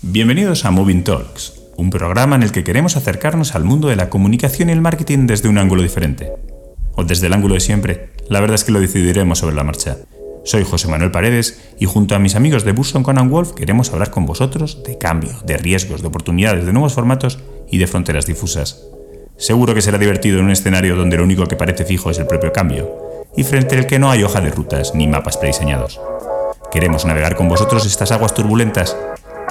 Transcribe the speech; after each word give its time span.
Bienvenidos 0.00 0.64
a 0.64 0.70
Moving 0.70 1.02
Talks, 1.02 1.54
un 1.76 1.90
programa 1.90 2.36
en 2.36 2.44
el 2.44 2.52
que 2.52 2.62
queremos 2.62 2.96
acercarnos 2.96 3.56
al 3.56 3.64
mundo 3.64 3.88
de 3.88 3.96
la 3.96 4.08
comunicación 4.08 4.68
y 4.68 4.72
el 4.72 4.80
marketing 4.80 5.26
desde 5.26 5.48
un 5.48 5.58
ángulo 5.58 5.82
diferente. 5.82 6.30
O 6.94 7.02
desde 7.02 7.26
el 7.26 7.32
ángulo 7.32 7.54
de 7.54 7.60
siempre, 7.60 8.10
la 8.28 8.38
verdad 8.38 8.54
es 8.54 8.62
que 8.62 8.70
lo 8.70 8.78
decidiremos 8.78 9.40
sobre 9.40 9.56
la 9.56 9.64
marcha. 9.64 9.96
Soy 10.44 10.62
José 10.62 10.86
Manuel 10.86 11.10
Paredes 11.10 11.74
y 11.80 11.86
junto 11.86 12.14
a 12.14 12.20
mis 12.20 12.36
amigos 12.36 12.62
de 12.62 12.70
Busson 12.70 13.02
Conan 13.02 13.28
Wolf 13.28 13.54
queremos 13.54 13.92
hablar 13.92 14.12
con 14.12 14.24
vosotros 14.24 14.84
de 14.84 14.98
cambio, 14.98 15.32
de 15.44 15.56
riesgos, 15.56 16.00
de 16.00 16.06
oportunidades, 16.06 16.64
de 16.64 16.72
nuevos 16.72 16.94
formatos 16.94 17.40
y 17.68 17.78
de 17.78 17.88
fronteras 17.88 18.24
difusas. 18.24 18.84
Seguro 19.36 19.74
que 19.74 19.82
será 19.82 19.98
divertido 19.98 20.38
en 20.38 20.44
un 20.44 20.52
escenario 20.52 20.94
donde 20.94 21.16
lo 21.16 21.24
único 21.24 21.46
que 21.46 21.56
parece 21.56 21.84
fijo 21.84 22.12
es 22.12 22.20
el 22.20 22.28
propio 22.28 22.52
cambio 22.52 23.24
y 23.36 23.42
frente 23.42 23.76
al 23.76 23.86
que 23.86 23.98
no 23.98 24.12
hay 24.12 24.22
hoja 24.22 24.40
de 24.40 24.52
rutas 24.52 24.94
ni 24.94 25.08
mapas 25.08 25.36
prediseñados. 25.38 26.00
Queremos 26.70 27.04
navegar 27.04 27.34
con 27.34 27.48
vosotros 27.48 27.84
estas 27.84 28.12
aguas 28.12 28.34
turbulentas 28.34 28.96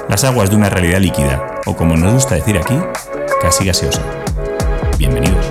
las 0.10 0.24
aguas 0.24 0.50
de 0.50 0.55
una 0.55 0.70
realidad 0.70 1.00
líquida, 1.00 1.62
o 1.66 1.76
como 1.76 1.98
nos 1.98 2.14
gusta 2.14 2.36
decir 2.36 2.58
aquí, 2.58 2.80
casi 3.41 3.66
gaseosa. 3.66 4.02
Bienvenidos. 4.98 5.45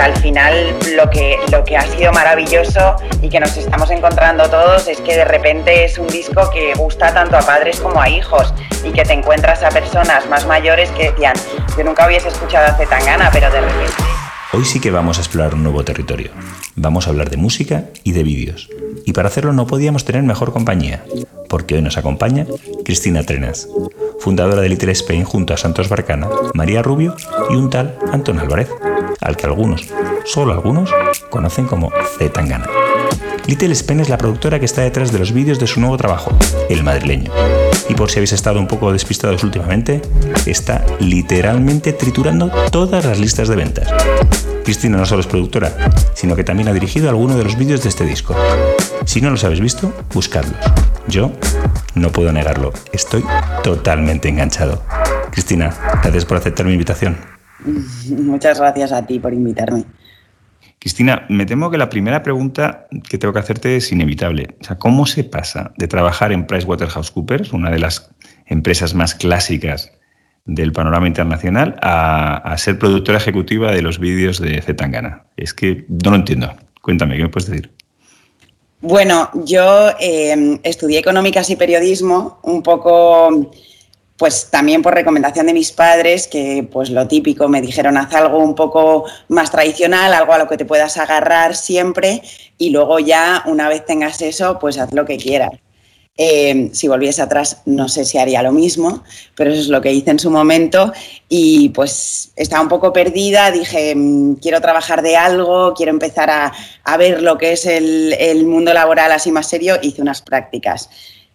Al 0.00 0.14
final 0.16 0.76
lo 0.94 1.08
que, 1.08 1.38
lo 1.50 1.64
que 1.64 1.76
ha 1.76 1.82
sido 1.82 2.12
maravilloso 2.12 2.96
y 3.22 3.28
que 3.30 3.40
nos 3.40 3.56
estamos 3.56 3.90
encontrando 3.90 4.48
todos 4.50 4.88
es 4.88 5.00
que 5.00 5.16
de 5.16 5.24
repente 5.24 5.84
es 5.84 5.96
un 5.98 6.06
disco 6.08 6.50
que 6.50 6.74
gusta 6.74 7.14
tanto 7.14 7.36
a 7.36 7.40
padres 7.40 7.80
como 7.80 8.00
a 8.00 8.08
hijos 8.08 8.52
y 8.84 8.90
que 8.90 9.04
te 9.04 9.14
encuentras 9.14 9.62
a 9.62 9.70
personas 9.70 10.28
más 10.28 10.46
mayores 10.46 10.90
que 10.90 11.10
decían, 11.12 11.34
yo 11.78 11.84
nunca 11.84 12.06
hubiese 12.06 12.28
escuchado 12.28 12.66
a 12.66 12.76
Zetangana, 12.76 13.30
pero 13.32 13.50
de 13.50 13.60
repente... 13.60 14.02
Hoy 14.52 14.64
sí 14.64 14.80
que 14.80 14.90
vamos 14.90 15.18
a 15.18 15.22
explorar 15.22 15.54
un 15.54 15.62
nuevo 15.62 15.82
territorio. 15.84 16.30
Vamos 16.76 17.06
a 17.06 17.10
hablar 17.10 17.30
de 17.30 17.36
música 17.36 17.86
y 18.04 18.12
de 18.12 18.22
vídeos. 18.22 18.68
Y 19.04 19.12
para 19.12 19.28
hacerlo 19.28 19.52
no 19.52 19.66
podíamos 19.66 20.04
tener 20.04 20.22
mejor 20.22 20.52
compañía 20.52 21.02
porque 21.48 21.74
hoy 21.74 21.82
nos 21.82 21.96
acompaña 21.96 22.46
Cristina 22.84 23.22
Trenas, 23.22 23.68
fundadora 24.20 24.60
de 24.60 24.68
Little 24.68 24.92
Spain 24.92 25.24
junto 25.24 25.54
a 25.54 25.56
Santos 25.56 25.88
Barcana, 25.88 26.28
María 26.54 26.82
Rubio 26.82 27.14
y 27.50 27.54
un 27.54 27.70
tal 27.70 27.96
Antón 28.12 28.38
Álvarez, 28.38 28.68
al 29.20 29.36
que 29.36 29.46
algunos, 29.46 29.88
solo 30.24 30.52
algunos, 30.52 30.90
conocen 31.30 31.66
como 31.66 31.90
Z 32.18 32.32
Tangana. 32.32 32.68
Little 33.46 33.72
Spain 33.72 34.00
es 34.00 34.08
la 34.08 34.18
productora 34.18 34.58
que 34.58 34.64
está 34.64 34.82
detrás 34.82 35.12
de 35.12 35.18
los 35.18 35.32
vídeos 35.32 35.60
de 35.60 35.66
su 35.66 35.80
nuevo 35.80 35.96
trabajo, 35.96 36.36
El 36.68 36.82
Madrileño. 36.82 37.30
Y 37.88 37.94
por 37.94 38.10
si 38.10 38.18
habéis 38.18 38.32
estado 38.32 38.58
un 38.58 38.66
poco 38.66 38.92
despistados 38.92 39.44
últimamente, 39.44 40.02
está 40.46 40.84
literalmente 40.98 41.92
triturando 41.92 42.50
todas 42.70 43.04
las 43.04 43.20
listas 43.20 43.48
de 43.48 43.56
ventas. 43.56 43.88
Cristina 44.66 44.98
no 44.98 45.06
solo 45.06 45.20
es 45.20 45.28
productora, 45.28 45.72
sino 46.12 46.34
que 46.34 46.42
también 46.42 46.68
ha 46.68 46.72
dirigido 46.72 47.08
algunos 47.08 47.38
de 47.38 47.44
los 47.44 47.56
vídeos 47.56 47.84
de 47.84 47.88
este 47.88 48.04
disco. 48.04 48.34
Si 49.04 49.20
no 49.20 49.30
los 49.30 49.44
habéis 49.44 49.60
visto, 49.60 49.94
buscadlos. 50.12 50.58
Yo 51.06 51.30
no 51.94 52.10
puedo 52.10 52.32
negarlo, 52.32 52.72
estoy 52.92 53.22
totalmente 53.62 54.28
enganchado. 54.28 54.82
Cristina, 55.30 55.72
gracias 56.02 56.24
por 56.24 56.38
aceptar 56.38 56.66
mi 56.66 56.72
invitación. 56.72 57.16
Muchas 58.08 58.58
gracias 58.58 58.90
a 58.90 59.06
ti 59.06 59.20
por 59.20 59.32
invitarme. 59.32 59.84
Cristina, 60.80 61.26
me 61.28 61.46
temo 61.46 61.70
que 61.70 61.78
la 61.78 61.88
primera 61.88 62.24
pregunta 62.24 62.88
que 63.08 63.18
tengo 63.18 63.32
que 63.32 63.38
hacerte 63.38 63.76
es 63.76 63.92
inevitable. 63.92 64.56
O 64.60 64.64
sea, 64.64 64.78
¿cómo 64.78 65.06
se 65.06 65.22
pasa 65.22 65.70
de 65.78 65.86
trabajar 65.86 66.32
en 66.32 66.44
PricewaterhouseCoopers, 66.44 67.52
una 67.52 67.70
de 67.70 67.78
las 67.78 68.10
empresas 68.46 68.94
más 68.94 69.14
clásicas 69.14 69.92
del 70.46 70.72
panorama 70.72 71.08
internacional, 71.08 71.76
a, 71.82 72.54
ser 72.56 72.78
productora 72.78 73.18
ejecutiva 73.18 73.72
de 73.72 73.82
los 73.82 73.98
vídeos 73.98 74.40
de 74.40 74.62
Zetangana? 74.62 75.26
Es 75.36 75.52
que 75.52 75.84
no 75.88 76.10
lo 76.10 76.16
entiendo. 76.16 76.54
Cuéntame, 76.80 77.16
¿qué 77.16 77.24
me 77.24 77.28
puedes 77.28 77.50
decir? 77.50 77.70
Bueno, 78.80 79.30
yo 79.44 79.90
em, 79.98 80.58
estudié 80.62 80.98
económicas 80.98 81.50
y 81.50 81.56
periodismo, 81.56 82.38
un 82.42 82.62
poco, 82.62 83.50
pues 84.16 84.48
también 84.50 84.82
por 84.82 84.94
recomendación 84.94 85.46
de 85.46 85.54
mis 85.54 85.72
padres, 85.72 86.28
que 86.28 86.68
pues 86.70 86.90
lo 86.90 87.08
típico, 87.08 87.48
me 87.48 87.60
dijeron 87.60 87.96
haz 87.96 88.14
algo 88.14 88.38
un 88.38 88.54
poco 88.54 89.04
más 89.28 89.50
tradicional, 89.50 90.14
algo 90.14 90.32
a 90.34 90.38
lo 90.38 90.48
que 90.48 90.56
te 90.56 90.64
puedas 90.64 90.96
agarrar 90.98 91.56
siempre 91.56 92.22
y 92.58 92.70
luego 92.70 93.00
ya 93.00 93.42
una 93.46 93.68
vez 93.68 93.84
tengas 93.84 94.22
eso, 94.22 94.58
pues 94.60 94.78
haz 94.78 94.92
lo 94.92 95.04
que 95.04 95.16
quieras. 95.16 95.50
Eh, 96.18 96.70
si 96.72 96.88
volviese 96.88 97.20
atrás, 97.20 97.60
no 97.66 97.90
sé 97.90 98.06
si 98.06 98.16
haría 98.16 98.42
lo 98.42 98.50
mismo, 98.50 99.04
pero 99.34 99.50
eso 99.52 99.60
es 99.60 99.68
lo 99.68 99.82
que 99.82 99.92
hice 99.92 100.10
en 100.10 100.18
su 100.18 100.30
momento. 100.30 100.92
Y 101.28 101.68
pues 101.70 102.32
estaba 102.36 102.62
un 102.62 102.70
poco 102.70 102.92
perdida, 102.92 103.50
dije, 103.50 103.94
mm, 103.94 104.36
quiero 104.36 104.60
trabajar 104.62 105.02
de 105.02 105.16
algo, 105.16 105.74
quiero 105.74 105.90
empezar 105.90 106.30
a, 106.30 106.96
ver 106.96 107.22
lo 107.22 107.36
que 107.36 107.52
es 107.52 107.66
el, 107.66 108.46
mundo 108.46 108.72
laboral 108.72 109.12
así 109.12 109.30
más 109.30 109.48
serio. 109.48 109.76
Hice 109.82 110.00
unas 110.00 110.22
prácticas 110.22 110.88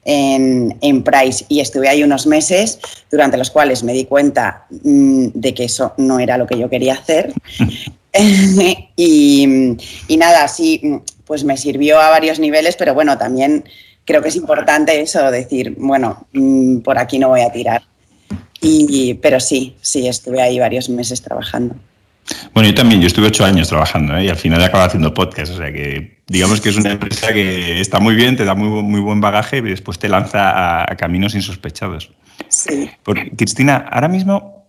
en, 0.04 1.04
Price 1.04 1.46
y 1.48 1.60
estuve 1.60 1.88
ahí 1.88 2.02
unos 2.04 2.26
meses, 2.26 2.80
durante 3.12 3.38
los 3.38 3.52
cuales 3.52 3.84
me 3.84 3.94
di 3.94 4.06
cuenta 4.06 4.66
mm, 4.84 5.28
de 5.36 5.54
que 5.54 5.66
eso 5.66 5.94
no 5.98 6.20
era 6.20 6.38
lo 6.38 6.48
que 6.48 6.58
yo 6.58 6.72
quería 6.72 6.94
hacer. 6.94 7.34
y, 8.96 9.78
y 10.08 10.18
nada, 10.18 10.48
sí, 10.48 10.82
pues 11.26 11.44
me 11.44 11.56
sirvió 11.56 12.00
a 12.00 12.10
varios 12.10 12.40
niveles, 12.40 12.76
pero 12.76 12.96
bueno, 12.96 13.18
también 13.20 13.64
creo 14.12 14.22
que 14.22 14.28
es 14.28 14.36
importante 14.36 15.00
eso, 15.00 15.32
decir, 15.32 15.74
bueno, 15.78 16.28
mm, 16.34 16.80
por 16.80 16.98
aquí 16.98 17.18
no 17.18 17.30
voy 17.30 17.42
a 17.42 17.52
tirar. 17.52 17.82
Y, 18.62 19.16
pero 19.16 19.40
sí, 19.40 19.78
sí, 19.82 20.08
estuve 20.08 20.42
ahí 20.42 20.60
varios 20.60 20.90
meses 20.90 21.22
trabajando. 21.22 21.76
Bueno, 22.54 22.70
yo 22.70 22.76
también, 22.76 23.02
yo 23.02 23.08
estuve 23.08 23.28
ocho 23.28 23.46
años 23.46 23.70
trabajando 23.70 24.16
¿eh? 24.18 24.26
y 24.26 24.30
al 24.30 24.36
final 24.36 24.62
acabo 24.62 24.84
haciendo 24.84 25.14
podcast, 25.14 25.54
o 25.54 25.58
sea 25.58 25.74
que 25.74 26.20
digamos 26.28 26.62
que 26.62 26.70
es 26.70 26.78
una 26.78 26.92
empresa 26.92 27.34
que 27.34 27.82
está 27.82 28.00
muy 28.00 28.16
bien, 28.16 28.36
te 28.36 28.46
da 28.46 28.54
muy, 28.54 28.84
muy 28.84 29.00
buen 29.00 29.20
bagaje 29.22 29.58
y 29.58 29.62
después 29.62 29.98
te 29.98 30.08
lanza 30.08 30.84
a, 30.84 30.96
caminos 30.98 31.34
insospechados. 31.34 32.12
Sí. 32.50 32.90
Porque, 33.04 33.32
Cristina, 33.32 33.88
ahora 33.90 34.08
mismo, 34.08 34.68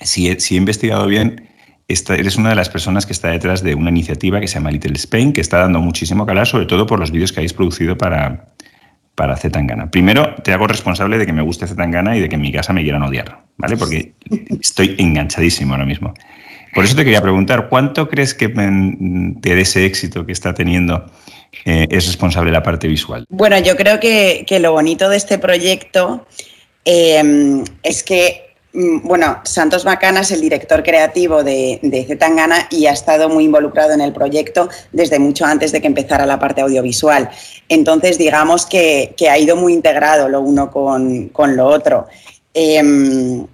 si 0.00 0.28
he, 0.28 0.40
si 0.40 0.54
he 0.54 0.58
investigado 0.58 1.06
bien, 1.06 1.48
esta, 1.86 2.16
eres 2.16 2.36
una 2.36 2.50
de 2.50 2.56
las 2.56 2.68
personas 2.68 3.06
que 3.06 3.12
está 3.12 3.28
detrás 3.28 3.62
de 3.62 3.74
una 3.74 3.90
iniciativa 3.90 4.40
que 4.40 4.48
se 4.48 4.54
llama 4.54 4.70
Little 4.70 4.96
Spain, 4.96 5.32
que 5.32 5.40
está 5.40 5.58
dando 5.58 5.80
muchísimo 5.80 6.26
calor, 6.26 6.46
sobre 6.46 6.66
todo 6.66 6.86
por 6.86 6.98
los 6.98 7.10
vídeos 7.10 7.32
que 7.32 7.40
habéis 7.40 7.54
producido 7.54 7.96
para, 7.96 8.54
para 9.18 9.36
Zetangana. 9.36 9.90
Primero, 9.90 10.36
te 10.44 10.52
hago 10.52 10.68
responsable 10.68 11.18
de 11.18 11.26
que 11.26 11.32
me 11.32 11.42
guste 11.42 11.66
Zetangana 11.66 12.16
y 12.16 12.20
de 12.20 12.28
que 12.28 12.36
en 12.36 12.40
mi 12.40 12.52
casa 12.52 12.72
me 12.72 12.84
quieran 12.84 13.02
odiar, 13.02 13.40
¿vale? 13.56 13.76
Porque 13.76 14.12
estoy 14.60 14.94
enganchadísimo 14.96 15.74
ahora 15.74 15.84
mismo. 15.84 16.14
Por 16.72 16.84
eso 16.84 16.94
te 16.94 17.04
quería 17.04 17.20
preguntar, 17.20 17.68
¿cuánto 17.68 18.08
crees 18.08 18.32
que 18.32 18.46
de 18.46 19.60
ese 19.60 19.84
éxito 19.84 20.24
que 20.24 20.30
está 20.30 20.54
teniendo 20.54 21.04
eh, 21.64 21.88
es 21.90 22.06
responsable 22.06 22.52
la 22.52 22.62
parte 22.62 22.86
visual? 22.86 23.26
Bueno, 23.28 23.58
yo 23.58 23.76
creo 23.76 23.98
que, 23.98 24.46
lo 24.60 24.70
bonito 24.70 25.08
de 25.08 25.16
este 25.16 25.38
proyecto 25.38 26.24
eh, 26.84 27.64
es 27.82 28.04
que 28.04 28.47
Mm, 28.47 28.47
bueno, 28.72 29.40
Santos 29.44 29.84
Macana 29.84 30.20
es 30.20 30.30
el 30.30 30.42
director 30.42 30.82
creativo 30.82 31.42
de, 31.42 31.80
de 31.82 32.04
Zetangana 32.04 32.68
y 32.70 32.86
ha 32.86 32.92
estado 32.92 33.28
muy 33.28 33.44
involucrado 33.44 33.92
en 33.92 34.02
el 34.02 34.12
proyecto 34.12 34.68
desde 34.92 35.18
mucho 35.18 35.46
antes 35.46 35.72
de 35.72 35.80
que 35.80 35.86
empezara 35.86 36.26
la 36.26 36.38
parte 36.38 36.60
audiovisual. 36.60 37.30
Entonces, 37.68 38.18
digamos 38.18 38.66
que, 38.66 39.14
ha 39.30 39.38
ido 39.38 39.56
muy 39.56 39.72
integrado 39.72 40.28
lo 40.28 40.42
uno 40.42 40.70
con, 40.70 41.56
lo 41.56 41.66
otro. 41.66 42.06
Em, 42.52 43.46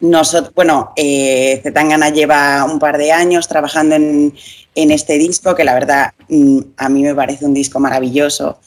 nosotros, 0.00 0.54
bueno, 0.54 0.92
eh, 0.96 1.60
Zetangana 1.62 2.10
lleva 2.10 2.64
un 2.64 2.78
par 2.78 2.96
de 2.96 3.12
años 3.12 3.48
trabajando 3.48 3.94
en, 3.94 4.34
en 4.74 4.90
este 4.90 5.18
disco, 5.18 5.54
que 5.54 5.64
la 5.64 5.74
verdad 5.74 6.12
mm, 6.28 6.58
a 6.76 6.88
mí 6.88 7.02
me 7.02 7.14
parece 7.14 7.44
un 7.44 7.54
disco 7.54 7.80
maravilloso. 7.80 8.58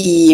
Y, 0.00 0.30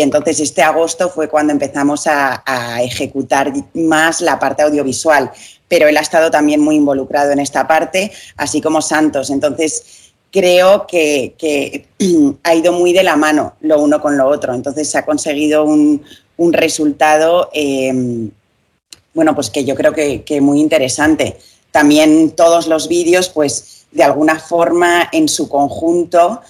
entonces 0.00 0.38
este 0.38 0.62
agosto 0.62 1.08
fue 1.08 1.28
cuando 1.28 1.52
empezamos 1.52 2.06
a, 2.06 2.44
ejecutar 2.80 3.52
más 3.74 4.20
la 4.20 4.38
parte 4.38 4.62
audiovisual, 4.62 5.32
pero 5.66 5.88
él 5.88 5.96
ha 5.96 6.00
estado 6.00 6.30
también 6.30 6.60
muy 6.60 6.76
involucrado 6.76 7.32
en 7.32 7.40
esta 7.40 7.66
parte, 7.66 8.12
así 8.36 8.60
como 8.60 8.80
Santos. 8.80 9.30
Entonces 9.30 10.12
creo 10.30 10.86
que, 10.86 11.84
ha 12.44 12.54
ido 12.54 12.72
muy 12.72 12.92
de 12.92 13.02
la 13.02 13.16
mano 13.16 13.56
lo 13.60 13.80
uno 13.80 14.00
con 14.00 14.16
lo 14.16 14.28
otro. 14.28 14.54
Entonces 14.54 14.88
se 14.88 14.98
ha 14.98 15.04
conseguido 15.04 15.64
un, 15.64 16.04
resultado, 16.52 17.50
em, 17.52 18.30
bueno, 19.14 19.34
pues 19.34 19.50
que 19.50 19.64
yo 19.64 19.74
creo 19.74 19.92
que, 19.92 20.22
que 20.22 20.40
muy 20.40 20.60
interesante. 20.60 21.38
También 21.72 22.30
todos 22.36 22.68
los 22.68 22.86
vídeos, 22.86 23.30
pues 23.30 23.86
de 23.90 24.04
alguna 24.04 24.38
forma 24.38 25.08
en 25.10 25.28
su 25.28 25.48
conjunto, 25.48 26.40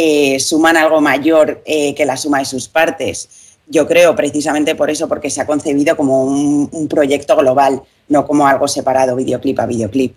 eh, 0.00 0.38
suman 0.38 0.76
algo 0.76 1.00
mayor 1.00 1.60
eh, 1.66 1.92
que 1.92 2.06
la 2.06 2.16
suma 2.16 2.38
de 2.38 2.44
sus 2.44 2.68
partes. 2.68 3.56
Yo 3.66 3.84
creo 3.88 4.14
precisamente 4.14 4.76
por 4.76 4.90
eso, 4.90 5.08
porque 5.08 5.28
se 5.28 5.40
ha 5.40 5.46
concebido 5.46 5.96
como 5.96 6.22
un, 6.22 6.86
proyecto 6.88 7.36
global, 7.36 7.82
no 8.08 8.24
como 8.24 8.46
algo 8.46 8.68
separado, 8.68 9.16
videoclip 9.16 9.58
a 9.58 9.66
videoclip. 9.66 10.14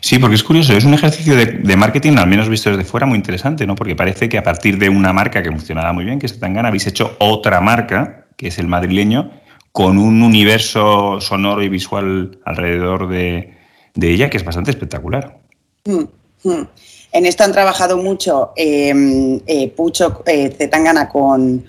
Sí, 0.00 0.18
porque 0.18 0.34
es 0.34 0.42
curioso, 0.42 0.72
es 0.72 0.84
un 0.84 0.94
ejercicio 0.94 1.36
de, 1.36 1.76
marketing, 1.76 2.16
al 2.16 2.26
menos 2.26 2.48
visto 2.48 2.70
desde 2.70 2.82
fuera, 2.82 3.06
muy 3.06 3.16
interesante, 3.16 3.64
¿no? 3.64 3.76
Porque 3.76 3.94
parece 3.94 4.28
que 4.28 4.38
a 4.38 4.42
partir 4.42 4.76
de 4.76 4.88
una 4.88 5.12
marca 5.12 5.40
que 5.40 5.52
funcionaba 5.52 5.92
muy 5.92 6.04
bien, 6.04 6.18
que 6.18 6.26
es 6.26 6.40
Tangana, 6.40 6.68
habéis 6.68 6.88
hecho 6.88 7.14
otra 7.20 7.60
marca, 7.60 8.26
que 8.36 8.48
es 8.48 8.58
el 8.58 8.66
madrileño, 8.66 9.30
con 9.70 9.98
un 9.98 10.20
universo 10.20 11.20
sonoro 11.20 11.62
y 11.62 11.68
visual 11.68 12.40
alrededor 12.44 13.08
de, 13.08 13.54
ella 13.94 14.30
que 14.30 14.36
es 14.36 14.44
bastante 14.44 14.72
espectacular. 14.72 15.38
Mm, 15.84 16.48
mm. 16.48 16.68
En 17.16 17.24
esto 17.24 17.44
han 17.44 17.52
trabajado 17.52 17.96
mucho 17.96 18.52
em, 18.56 19.40
eh, 19.46 19.70
Pucho 19.70 20.22
eh, 20.26 20.54
Zetangana 20.54 21.08
con, 21.08 21.64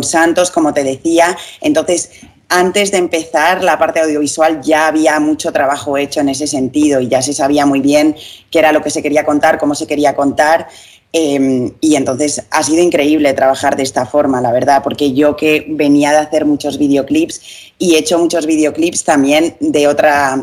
Santos, 0.00 0.50
como 0.50 0.72
te 0.72 0.82
decía. 0.82 1.36
Entonces, 1.60 2.10
antes 2.48 2.90
de 2.92 2.96
empezar 2.96 3.62
la 3.62 3.78
parte 3.78 4.00
audiovisual 4.00 4.62
ya 4.62 4.86
había 4.86 5.20
mucho 5.20 5.52
trabajo 5.52 5.98
hecho 5.98 6.20
en 6.20 6.30
ese 6.30 6.46
sentido 6.46 6.98
y 7.00 7.08
ya 7.08 7.20
se 7.20 7.34
sabía 7.34 7.66
muy 7.66 7.80
bien 7.80 8.16
qué 8.50 8.58
era 8.60 8.72
lo 8.72 8.80
que 8.80 8.88
se 8.88 9.02
quería 9.02 9.26
contar, 9.26 9.58
cómo 9.58 9.74
se 9.74 9.86
quería 9.86 10.16
contar. 10.16 10.66
Em, 11.12 11.72
y 11.82 11.96
entonces 11.96 12.42
ha 12.50 12.62
sido 12.62 12.82
increíble 12.82 13.34
trabajar 13.34 13.76
de 13.76 13.82
esta 13.82 14.06
forma, 14.06 14.40
la 14.40 14.50
verdad, 14.50 14.82
porque 14.82 15.12
yo 15.12 15.36
que 15.36 15.66
venía 15.68 16.10
de 16.12 16.18
hacer 16.18 16.46
muchos 16.46 16.78
videoclips 16.78 17.42
y 17.78 17.96
he 17.96 17.98
hecho 17.98 18.18
muchos 18.18 18.46
videoclips 18.46 19.04
también 19.04 19.56
de 19.60 19.88
otra, 19.88 20.42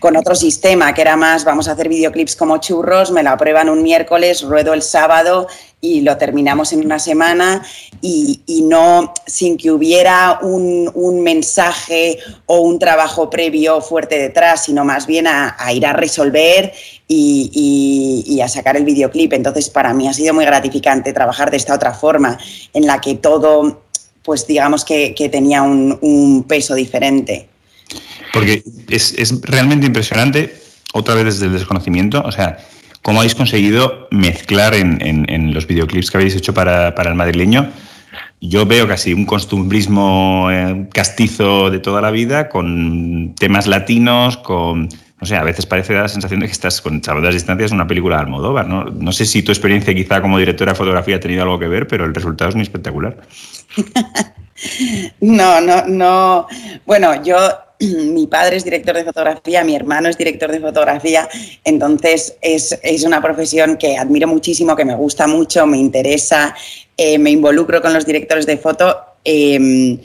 con 0.00 0.16
otro 0.16 0.34
sistema, 0.34 0.92
que 0.92 1.02
era 1.02 1.16
más, 1.16 1.44
vamos 1.44 1.68
a 1.68 1.72
hacer 1.72 1.88
videoclips 1.88 2.36
como 2.36 2.58
churros, 2.58 3.10
me 3.10 3.22
lo 3.22 3.30
aprueban 3.30 3.68
un 3.68 3.82
miércoles, 3.82 4.42
ruedo 4.42 4.74
el 4.74 4.82
sábado 4.82 5.48
y 5.80 6.00
lo 6.00 6.16
terminamos 6.16 6.72
en 6.72 6.84
una 6.84 6.98
semana 6.98 7.62
y, 8.00 8.42
no 8.64 9.14
sin 9.26 9.56
que 9.56 9.70
hubiera 9.70 10.40
un, 10.42 11.22
mensaje 11.22 12.18
o 12.46 12.60
un 12.60 12.78
trabajo 12.78 13.30
previo 13.30 13.80
fuerte 13.80 14.18
detrás, 14.18 14.64
sino 14.64 14.84
más 14.84 15.06
bien 15.06 15.26
a, 15.26 15.56
ir 15.72 15.86
a 15.86 15.92
resolver 15.92 16.72
y, 17.06 18.40
a 18.42 18.48
sacar 18.48 18.76
el 18.76 18.84
videoclip. 18.84 19.32
Entonces, 19.32 19.70
para 19.70 19.94
mí 19.94 20.08
ha 20.08 20.12
sido 20.12 20.34
muy 20.34 20.44
gratificante 20.44 21.12
trabajar 21.12 21.50
de 21.50 21.56
esta 21.56 21.74
otra 21.74 21.94
forma, 21.94 22.38
en 22.74 22.86
la 22.86 23.00
que 23.00 23.14
todo, 23.14 23.82
pues 24.22 24.46
digamos 24.46 24.84
que, 24.84 25.14
tenía 25.30 25.62
un, 25.62 26.44
peso 26.48 26.74
diferente. 26.74 27.48
Porque 28.32 28.62
es, 28.88 29.14
es 29.16 29.40
realmente 29.42 29.86
impresionante, 29.86 30.54
otra 30.92 31.14
vez 31.14 31.24
desde 31.24 31.46
el 31.46 31.52
desconocimiento, 31.52 32.22
o 32.24 32.32
sea, 32.32 32.58
cómo 33.02 33.20
habéis 33.20 33.34
conseguido 33.34 34.08
mezclar 34.10 34.74
en, 34.74 35.54
los 35.54 35.66
videoclips 35.66 36.10
que 36.10 36.18
habéis 36.18 36.36
hecho 36.36 36.54
para, 36.54 36.88
el 36.88 37.14
madrileño. 37.14 37.70
Yo 38.40 38.66
veo 38.66 38.86
casi 38.86 39.12
un 39.12 39.24
costumbrismo 39.24 40.48
eh, 40.50 40.88
castizo 40.92 41.70
de 41.70 41.80
toda 41.80 42.00
la 42.00 42.10
vida, 42.10 42.48
con 42.48 43.34
temas 43.34 43.66
latinos, 43.66 44.36
con, 44.36 44.88
no 45.20 45.26
sé, 45.26 45.36
a 45.36 45.42
veces 45.42 45.66
parece 45.66 45.94
dar 45.94 46.02
la 46.02 46.08
sensación 46.08 46.40
de 46.40 46.46
que 46.46 46.52
estás 46.52 46.80
con 46.80 47.00
las 47.04 47.34
distancias 47.34 47.72
en 47.72 47.76
una 47.76 47.86
película 47.86 48.16
de 48.16 48.22
Almodóvar, 48.22 48.68
¿no? 48.68 48.84
No 48.84 49.12
sé 49.12 49.26
si 49.26 49.42
tu 49.42 49.50
experiencia 49.50 49.94
quizá 49.94 50.20
como 50.20 50.38
directora 50.38 50.72
de 50.72 50.78
fotografía 50.78 51.16
ha 51.16 51.20
tenido 51.20 51.42
algo 51.42 51.58
que 51.58 51.66
ver, 51.66 51.88
pero 51.88 52.04
el 52.04 52.14
resultado 52.14 52.50
es 52.50 52.54
muy 52.54 52.62
espectacular. 52.62 53.16
no, 55.20 55.60
no, 55.60 55.84
no. 55.86 56.46
Bueno, 56.86 57.24
yo 57.24 57.36
mi 58.12 58.26
padre 58.26 58.56
es 58.56 58.64
director 58.64 58.96
de 58.96 59.04
fotografía, 59.04 59.62
mi 59.64 59.76
hermano 59.76 60.08
es 60.08 60.18
director 60.18 60.50
de 60.50 60.60
fotografía, 60.60 61.28
entonces 61.64 62.36
es, 62.40 63.04
una 63.04 63.22
profesión 63.22 63.76
que 63.76 63.96
admiro 63.96 64.26
muchísimo, 64.26 64.74
que 64.74 64.84
me 64.84 64.94
gusta 64.94 65.26
mucho, 65.26 65.66
me 65.66 65.78
interesa, 65.78 66.54
eh, 66.96 67.18
me 67.18 67.30
involucro 67.30 67.80
con 67.80 67.92
los 67.92 68.04
directores 68.04 68.46
de 68.46 68.56
foto. 68.56 68.98
Em, 69.24 69.98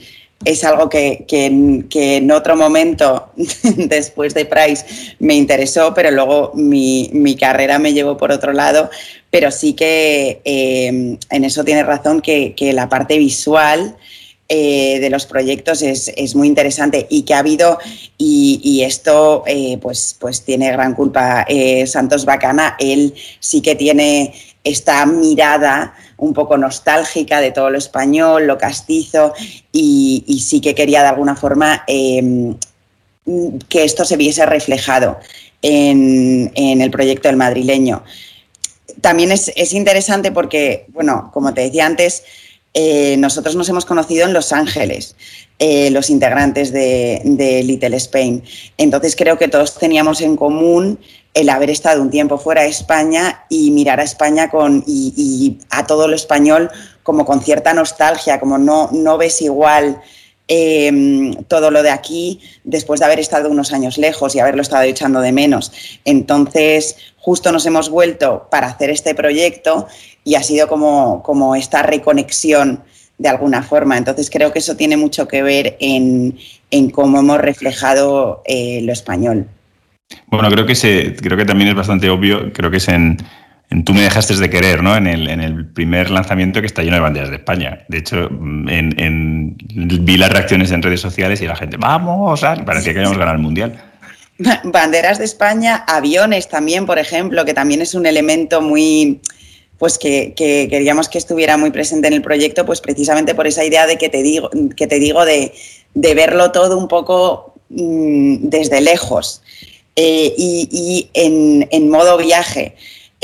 es 0.44 0.62
algo 0.62 0.90
que, 0.90 1.24
en 1.28 2.30
otro 2.30 2.54
momento, 2.54 3.30
después 3.76 4.34
de 4.34 4.44
Price, 4.44 4.84
me 5.18 5.34
interesó, 5.34 5.94
pero 5.94 6.10
luego 6.10 6.52
mi, 6.54 7.36
carrera 7.40 7.78
me 7.78 7.94
llevó 7.94 8.16
por 8.16 8.30
otro 8.30 8.52
lado. 8.52 8.90
Pero 9.30 9.50
sí 9.50 9.72
que 9.72 10.42
em, 10.44 11.16
en 11.30 11.44
eso 11.44 11.64
tiene 11.64 11.82
razón 11.82 12.20
que, 12.20 12.54
que 12.54 12.72
la 12.72 12.88
parte 12.88 13.16
visual 13.18 13.96
eh, 14.46 14.98
de 15.00 15.08
los 15.08 15.24
proyectos 15.24 15.80
es, 15.80 16.34
muy 16.34 16.48
interesante 16.48 17.06
y 17.08 17.22
que 17.22 17.32
ha 17.32 17.38
habido, 17.38 17.78
y, 18.18 18.82
esto 18.84 19.42
eh, 19.46 19.78
pues, 19.80 20.16
pues 20.20 20.44
tiene 20.44 20.70
gran 20.70 20.94
culpa 20.94 21.46
eh, 21.48 21.86
Santos 21.86 22.26
Bacana, 22.26 22.76
él 22.78 23.14
sí 23.40 23.62
que 23.62 23.74
tiene 23.74 24.34
esta 24.62 25.06
mirada 25.06 25.94
un 26.18 26.34
poco 26.34 26.58
nostálgica 26.58 27.40
de 27.40 27.52
todo 27.52 27.70
lo 27.70 27.78
español, 27.78 28.46
lo 28.46 28.58
castizo, 28.58 29.32
y, 29.72 30.42
sí 30.46 30.60
que 30.60 30.74
quería 30.74 31.00
de 31.00 31.08
alguna 31.08 31.36
forma 31.36 31.82
em, 31.86 32.54
que 33.70 33.84
esto 33.84 34.04
se 34.04 34.18
viese 34.18 34.44
reflejado 34.44 35.20
en, 35.62 36.52
el 36.54 36.90
proyecto 36.90 37.28
del 37.28 37.38
madrileño. 37.38 38.04
También 39.00 39.32
es, 39.32 39.50
es 39.56 39.72
interesante 39.72 40.32
porque, 40.32 40.84
bueno, 40.88 41.30
como 41.32 41.54
te 41.54 41.62
decía 41.62 41.86
antes, 41.86 42.24
eh, 42.74 43.16
nosotros 43.18 43.54
nos 43.54 43.68
hemos 43.68 43.84
conocido 43.84 44.26
en 44.26 44.32
Los 44.32 44.52
Ángeles, 44.52 45.14
eh, 45.60 45.92
los 45.92 46.10
integrantes 46.10 46.72
de, 46.72 47.62
Little 47.64 47.96
Spain. 47.96 48.42
Entonces 48.76 49.14
creo 49.14 49.38
que 49.38 49.46
todos 49.46 49.78
teníamos 49.78 50.20
en 50.20 50.36
común 50.36 50.98
el 51.34 51.48
haber 51.50 51.70
estado 51.70 52.02
un 52.02 52.10
tiempo 52.10 52.36
fuera 52.36 52.62
de 52.62 52.68
España 52.68 53.44
y 53.48 53.70
mirar 53.70 54.00
a 54.00 54.02
España 54.02 54.50
con, 54.50 54.82
y, 54.86 55.58
a 55.70 55.86
todo 55.86 56.08
lo 56.08 56.16
español 56.16 56.68
como 57.04 57.24
con 57.24 57.40
cierta 57.42 57.72
nostalgia, 57.74 58.40
como 58.40 58.58
no, 58.58 58.90
no 58.92 59.18
ves 59.18 59.40
igual 59.42 60.00
em, 60.48 61.34
todo 61.44 61.70
lo 61.70 61.82
de 61.82 61.90
aquí 61.90 62.40
después 62.64 63.00
de 63.00 63.06
haber 63.06 63.20
estado 63.20 63.50
unos 63.50 63.72
años 63.72 63.98
lejos 63.98 64.34
y 64.34 64.40
haberlo 64.40 64.62
estado 64.62 64.82
echando 64.84 65.20
de 65.20 65.32
menos. 65.32 65.72
Entonces, 66.04 66.96
justo 67.18 67.52
nos 67.52 67.64
hemos 67.66 67.88
vuelto 67.88 68.48
para 68.50 68.66
hacer 68.66 68.90
este 68.90 69.14
proyecto 69.14 69.86
y 70.24 70.34
ha 70.34 70.42
sido 70.42 70.68
como, 70.68 71.22
como 71.22 71.54
esta 71.56 71.82
reconexión 71.82 72.82
de 73.18 73.28
alguna 73.28 73.62
forma. 73.62 73.96
Entonces 73.96 74.30
creo 74.30 74.52
que 74.52 74.58
eso 74.58 74.76
tiene 74.76 74.96
mucho 74.96 75.28
que 75.28 75.42
ver 75.42 75.76
en, 75.80 76.36
cómo 76.92 77.20
hemos 77.20 77.38
reflejado 77.38 78.42
eh, 78.44 78.80
lo 78.82 78.92
español. 78.92 79.48
Bueno, 80.26 80.50
creo 80.50 80.66
que, 80.66 80.74
se, 80.74 81.16
creo 81.16 81.36
que 81.36 81.44
también 81.44 81.70
es 81.70 81.74
bastante 81.74 82.10
obvio, 82.10 82.52
creo 82.52 82.70
que 82.70 82.76
es 82.76 82.88
en, 82.88 83.16
Tú 83.84 83.94
me 83.94 84.02
dejaste 84.02 84.36
de 84.36 84.50
querer, 84.50 84.82
¿no? 84.82 84.96
En 84.96 85.06
el, 85.06 85.28
en 85.28 85.40
el, 85.40 85.66
primer 85.66 86.10
lanzamiento 86.10 86.60
que 86.60 86.66
está 86.66 86.82
lleno 86.82 86.96
de 86.96 87.02
banderas 87.02 87.30
de 87.30 87.36
España. 87.36 87.84
De 87.88 87.98
hecho, 87.98 88.28
en, 88.28 89.56
vi 89.58 90.16
las 90.16 90.30
reacciones 90.30 90.70
en 90.70 90.82
redes 90.82 91.00
sociales 91.00 91.40
y 91.40 91.46
la 91.46 91.56
gente, 91.56 91.76
vamos, 91.76 92.40
parecía 92.64 92.92
que 92.92 92.98
habíamos 92.98 93.18
ganado 93.18 93.36
el 93.36 93.42
Mundial. 93.42 93.82
Banderas 94.64 95.18
de 95.18 95.24
España, 95.24 95.84
aviones 95.86 96.48
también, 96.48 96.86
por 96.86 96.98
ejemplo, 96.98 97.44
que 97.44 97.54
también 97.54 97.82
es 97.82 97.94
un 97.94 98.06
elemento 98.06 98.60
muy, 98.60 99.20
pues 99.78 99.98
que, 99.98 100.34
queríamos 100.34 101.08
que 101.08 101.18
estuviera 101.18 101.56
muy 101.56 101.70
presente 101.70 102.08
en 102.08 102.14
el 102.14 102.22
proyecto, 102.22 102.64
pues 102.66 102.80
precisamente 102.80 103.34
por 103.34 103.46
esa 103.46 103.64
idea 103.64 103.86
de 103.86 103.98
que 103.98 104.08
te 104.08 104.22
digo, 104.22 104.50
que 104.76 104.86
te 104.86 104.98
digo 104.98 105.24
de, 105.24 105.52
verlo 105.94 106.52
todo 106.52 106.78
un 106.78 106.88
poco 106.88 107.54
mm, 107.70 108.48
desde 108.48 108.80
lejos 108.80 109.42
eh, 109.96 110.34
y, 110.36 111.10
en, 111.14 111.90
modo 111.90 112.16
viaje. 112.16 112.76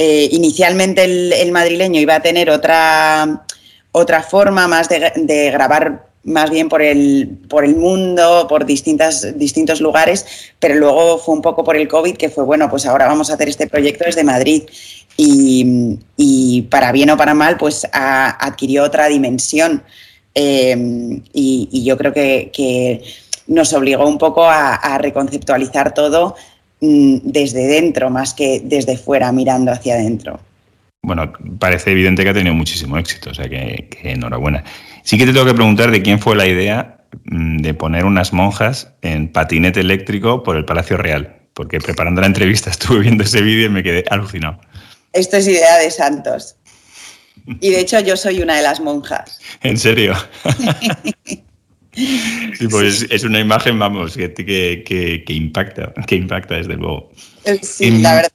Eh, 0.03 0.31
inicialmente 0.33 1.05
el, 1.05 1.53
madrileño 1.53 2.01
iba 2.01 2.15
a 2.15 2.23
tener 2.23 2.49
otra, 2.49 3.45
otra 3.93 4.23
forma 4.23 4.67
más 4.67 4.89
de, 4.89 5.51
grabar 5.51 6.07
más 6.23 6.49
bien 6.49 6.71
por 6.71 6.81
el, 6.81 7.39
por 7.51 7.67
el 7.67 7.77
mundo, 7.77 8.47
por 8.49 8.65
distintas, 8.65 9.37
distintos 9.39 9.83
lugares, 9.83 10.25
pero 10.59 10.75
luego 10.77 11.19
fue 11.19 11.35
un 11.35 11.43
poco 11.43 11.65
por 11.65 11.77
el 11.77 11.87
COVID 11.87 12.17
que 12.17 12.31
fue, 12.31 12.45
bueno, 12.45 12.71
pues 12.71 12.87
ahora 12.87 13.09
vamos 13.09 13.29
a 13.29 13.35
hacer 13.35 13.51
este 13.51 13.67
proyecto 13.67 14.07
desde 14.07 14.25
Madrid 14.25 14.63
y, 15.19 16.63
para 16.71 16.93
bien 16.93 17.11
o 17.11 17.19
para 17.19 17.35
mal, 17.35 17.59
pues 17.59 17.87
adquirió 17.93 18.85
otra 18.85 19.07
dimensión. 19.09 19.83
Eh, 20.35 21.21
y, 21.35 21.85
yo 21.85 21.99
creo 21.99 22.15
que, 22.15 23.03
nos 23.47 23.75
obligó 23.75 24.09
un 24.09 24.17
poco 24.17 24.47
a, 24.49 24.97
reconceptualizar 24.97 25.93
todo 25.93 26.37
desde 26.81 27.67
dentro 27.67 28.11
más 28.11 28.35
que 28.35 28.61
desde 28.65 28.97
fuera, 28.97 29.33
mirando 29.33 29.71
hacia 29.73 29.95
adentro. 29.95 30.41
Bueno, 31.03 31.33
parece 31.59 31.93
evidente 31.93 32.25
que 32.25 32.31
ha 32.31 32.35
tenido 32.35 32.55
muchísimo 32.55 32.99
éxito, 32.99 33.31
o 33.31 33.35
sea 33.35 33.49
que, 33.49 33.89
que 33.91 34.13
enhorabuena. 34.13 34.65
Sí 35.03 35.17
que 35.19 35.27
te 35.27 35.33
tengo 35.33 35.47
que 35.47 35.55
preguntar 35.55 35.91
de 35.91 36.03
quién 36.03 36.19
fue 36.19 36.37
la 36.37 36.47
idea 36.47 37.05
mm, 37.25 37.59
de 37.59 37.75
poner 37.75 38.05
unas 38.05 38.33
monjas 38.33 38.93
en 39.01 39.33
patinete 39.33 39.81
eléctrico 39.81 40.43
por 40.43 40.57
el 40.57 40.65
Palacio 40.65 40.97
Real, 40.97 41.37
porque 41.55 41.81
preparando 41.81 42.21
la 42.21 42.27
entrevista 42.27 42.71
estuve 42.71 43.01
viendo 43.01 43.25
ese 43.25 43.41
vídeo 43.41 43.67
y 43.67 43.71
me 43.71 43.83
quedé 43.83 44.05
alucinado. 44.11 44.61
Esto 45.13 45.39
es 45.39 45.49
idea 45.49 45.79
de 45.79 45.91
Santos. 45.91 46.57
Y 47.61 47.71
de 47.71 47.81
hecho 47.81 47.99
yo 48.01 48.17
soy 48.17 48.43
una 48.43 48.57
de 48.57 48.63
las 48.63 48.81
monjas. 48.81 49.41
¿En 49.63 49.79
serio? 49.79 50.15
sí, 51.93 52.69
pues 52.69 53.07
es 53.11 53.25
una 53.25 53.41
imagen, 53.41 53.79
vamos, 53.79 54.17
que, 54.17 54.33
que, 54.33 55.25
que, 55.27 55.33
impacta, 55.33 55.93
que 56.07 56.17
impacta 56.17 56.57
desde 56.57 56.75
luego. 56.75 57.11
Eh, 57.45 57.59
sí, 57.63 57.91
la 57.99 58.15
verdad. 58.17 58.31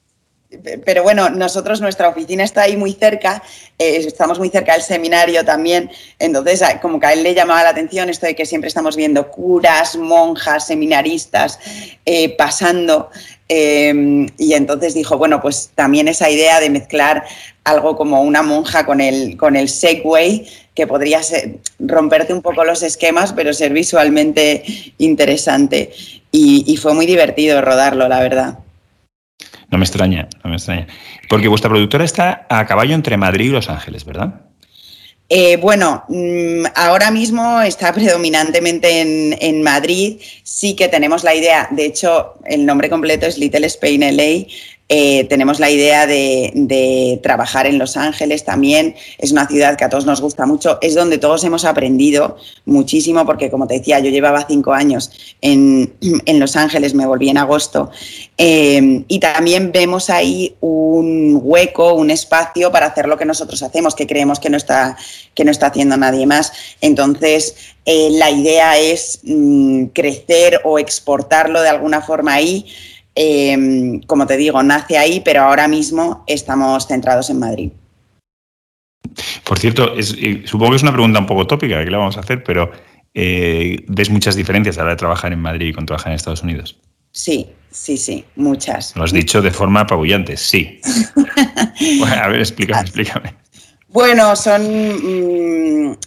Pero 0.86 1.04
bueno, 1.04 1.30
nosotros, 1.30 1.82
nuestra 1.82 2.08
oficina 2.08 2.46
está 2.46 2.62
ahí 2.62 2.78
muy 2.78 2.94
cerca, 2.94 3.44
eh, 3.78 3.98
estamos 3.98 4.40
muy 4.40 4.50
cerca 4.50 4.72
del 4.72 4.84
seminario 4.84 5.44
también, 5.44 5.92
entonces 6.18 6.64
como 6.82 6.98
que 6.98 7.08
a 7.08 7.14
él 7.14 7.24
le 7.24 7.34
llamaba 7.34 7.62
la 7.62 7.70
atención 7.70 8.10
esto 8.10 8.26
de 8.26 8.36
que 8.36 8.46
siempre 8.46 8.70
estamos 8.70 8.96
viendo 8.96 9.30
curas, 9.30 9.98
monjas, 9.98 10.68
seminaristas 10.68 11.60
eh, 12.06 12.38
pasando 12.38 13.10
Em, 13.48 14.28
y 14.40 14.54
entonces 14.54 14.96
dijo, 14.96 15.18
bueno, 15.18 15.40
pues 15.40 15.72
también 15.76 16.08
esa 16.08 16.30
idea 16.30 16.60
de 16.60 16.72
mezclar 16.72 17.26
algo 17.64 17.96
como 17.96 18.22
una 18.22 18.42
monja 18.42 18.86
con 18.86 19.02
el, 19.02 19.38
con 19.38 19.56
el 19.56 19.70
Segway, 19.70 20.48
que 20.76 20.86
podría 20.86 21.24
ser, 21.24 21.58
romperte 21.80 22.34
un 22.34 22.42
poco 22.42 22.66
los 22.66 22.84
esquemas, 22.84 23.34
pero 23.34 23.54
ser 23.54 23.72
visualmente 23.74 24.64
interesante. 24.98 25.92
Y, 26.32 26.76
fue 26.78 26.94
muy 26.94 27.06
divertido 27.06 27.62
rodarlo, 27.62 28.10
la 28.10 28.20
verdad. 28.20 28.60
No 29.72 29.78
me 29.78 29.86
extraña, 29.86 30.28
no 30.44 30.50
me 30.50 30.58
extraña. 30.58 30.86
Porque 31.30 31.48
vuestra 31.48 31.70
productora 31.70 32.04
está 32.04 32.46
a 32.50 32.66
caballo 32.66 32.94
entre 32.94 33.16
Madrid 33.16 33.46
y 33.46 33.52
Los 33.52 33.70
Ángeles, 33.70 34.04
¿verdad? 34.04 34.42
Eh, 35.30 35.58
bueno, 35.58 36.04
mm, 36.10 36.66
ahora 36.76 37.10
mismo 37.10 37.62
está 37.62 37.94
predominantemente 37.94 39.00
en, 39.40 39.64
Madrid. 39.64 40.20
Sí 40.44 40.76
que 40.76 40.90
tenemos 40.90 41.24
la 41.24 41.34
idea, 41.34 41.68
de 41.72 41.86
hecho, 41.86 42.34
el 42.46 42.66
nombre 42.66 42.90
completo 42.90 43.26
es 43.26 43.38
Little 43.38 43.66
Spain 43.68 44.02
LA. 44.02 44.46
Eh, 44.88 45.26
tenemos 45.30 45.60
la 45.60 45.72
idea 45.72 46.06
de, 46.06 47.20
trabajar 47.24 47.66
en 47.66 47.80
Los 47.80 47.98
Ángeles 47.98 48.46
también. 48.46 48.96
Es 49.18 49.32
una 49.32 49.48
ciudad 49.48 49.76
que 49.78 49.84
a 49.84 49.90
todos 49.90 50.06
nos 50.06 50.22
gusta 50.22 50.46
mucho. 50.46 50.78
Es 50.82 50.94
donde 50.94 51.18
todos 51.18 51.44
hemos 51.44 51.66
aprendido 51.66 52.38
muchísimo, 52.66 53.26
porque 53.26 53.50
como 53.50 53.66
te 53.68 53.76
decía, 53.76 54.00
yo 54.00 54.12
llevaba 54.12 54.46
cinco 54.48 54.74
años 54.74 55.12
en, 55.42 55.90
Los 56.40 56.56
Ángeles, 56.56 56.94
me 56.94 57.08
volví 57.08 57.30
en 57.30 57.38
agosto. 57.38 57.90
Eh, 58.38 59.04
y 59.08 59.20
también 59.20 59.72
vemos 59.72 60.10
ahí 60.10 60.56
un 60.60 61.40
hueco, 61.42 61.94
un 61.94 62.12
espacio 62.12 62.72
para 62.72 62.88
hacer 62.88 63.08
lo 63.08 63.18
que 63.18 63.26
nosotros 63.26 63.64
hacemos, 63.64 63.96
que 63.96 64.06
creemos 64.06 64.40
que 64.40 64.50
no 64.50 64.58
está, 64.58 64.98
que 65.34 65.44
no 65.46 65.52
está 65.52 65.68
haciendo 65.68 65.98
nadie 65.98 66.28
más. 66.28 66.52
Entonces, 66.82 67.56
eh, 67.86 68.10
la 68.12 68.30
idea 68.30 68.78
es 68.78 69.20
mm, 69.24 69.86
crecer 69.86 70.62
o 70.64 70.78
exportarlo 70.78 71.62
de 71.62 71.70
alguna 71.70 72.02
forma 72.02 72.34
ahí. 72.34 72.66
Em, 73.16 74.02
como 74.02 74.28
te 74.28 74.36
digo, 74.36 74.62
nace 74.62 74.98
ahí, 74.98 75.22
pero 75.24 75.44
ahora 75.44 75.70
mismo 75.70 76.24
estamos 76.28 76.86
centrados 76.86 77.30
en 77.30 77.40
Madrid. 77.40 77.72
Por 79.46 79.58
cierto, 79.58 79.94
supongo 80.46 80.72
que 80.72 80.76
es 80.76 80.84
una 80.84 80.92
pregunta 80.92 81.20
un 81.20 81.26
poco 81.26 81.48
tópica 81.48 81.84
que 81.84 81.90
le 81.90 81.98
vamos 81.98 82.18
a 82.18 82.20
hacer, 82.20 82.44
pero 82.44 82.72
eh, 83.14 83.86
¿ves 83.88 84.10
muchas 84.10 84.36
diferencias 84.36 84.78
a 84.78 84.80
la 84.80 84.84
hora 84.84 84.94
de 84.94 84.98
trabajar 84.98 85.32
en 85.32 85.40
Madrid 85.40 85.68
y 85.68 85.74
con 85.74 85.86
trabajar 85.86 86.12
en 86.12 86.18
Estados 86.18 86.44
Unidos? 86.44 86.78
Sí, 87.12 87.48
sí, 87.72 87.98
sí, 87.98 88.26
muchas. 88.36 88.94
Lo 88.98 89.06
has 89.06 89.14
dicho 89.14 89.42
de 89.42 89.52
forma 89.52 89.82
apabullante, 89.82 90.36
sí. 90.36 90.82
a 92.20 92.28
ver, 92.28 92.42
explícame, 92.42 92.82
explícame. 92.82 93.34
Bueno, 93.88 94.36
son 94.36 95.92
mm, 95.92 95.98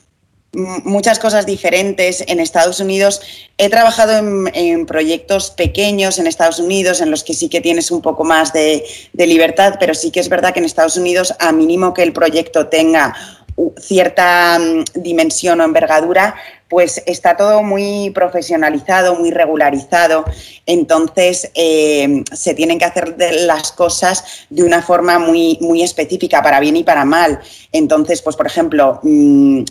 muchas 0.53 1.19
cosas 1.19 1.47
diferentes. 1.47 2.25
En 2.27 2.41
Estados 2.41 2.81
Unidos 2.81 3.21
he 3.59 3.69
trabajado 3.69 4.19
en, 4.55 4.87
proyectos 4.87 5.51
pequeños 5.51 6.19
en 6.19 6.27
Estados 6.27 6.59
Unidos 6.59 7.01
en 7.01 7.11
los 7.11 7.25
que 7.25 7.35
sí 7.35 7.49
que 7.49 7.61
tienes 7.61 7.91
un 7.91 8.03
poco 8.03 8.25
más 8.25 8.53
de, 8.53 8.85
libertad, 9.15 9.75
pero 9.79 9.95
sí 9.95 10.11
que 10.11 10.21
es 10.21 10.29
verdad 10.29 10.53
que 10.53 10.61
en 10.61 10.65
Estados 10.65 10.97
Unidos, 10.97 11.35
a 11.39 11.53
mínimo 11.53 11.93
que 11.93 12.03
el 12.03 12.13
proyecto 12.13 12.69
tenga 12.69 13.15
cierta 13.81 14.59
mm, 14.59 14.85
dimensión 15.03 15.61
o 15.61 15.65
envergadura, 15.65 16.37
pues 16.69 17.03
está 17.07 17.37
todo 17.37 17.63
muy 17.63 18.11
profesionalizado, 18.11 19.17
muy 19.17 19.31
regularizado. 19.31 20.25
Entonces 20.65 21.51
eh, 21.55 22.23
se 22.33 22.55
tienen 22.55 22.79
que 22.79 22.85
hacer 22.85 23.17
las 23.19 23.73
cosas 23.73 24.47
de 24.49 24.63
una 24.63 24.83
forma 24.83 25.19
muy, 25.19 25.59
muy 25.61 25.83
específica, 25.83 26.43
para 26.43 26.61
bien 26.61 26.77
y 26.77 26.85
para 26.85 27.05
mal. 27.05 27.41
Entonces, 27.73 28.23
pues 28.23 28.37
por 28.37 28.47
ejemplo, 28.47 29.01
mm, 29.03 29.65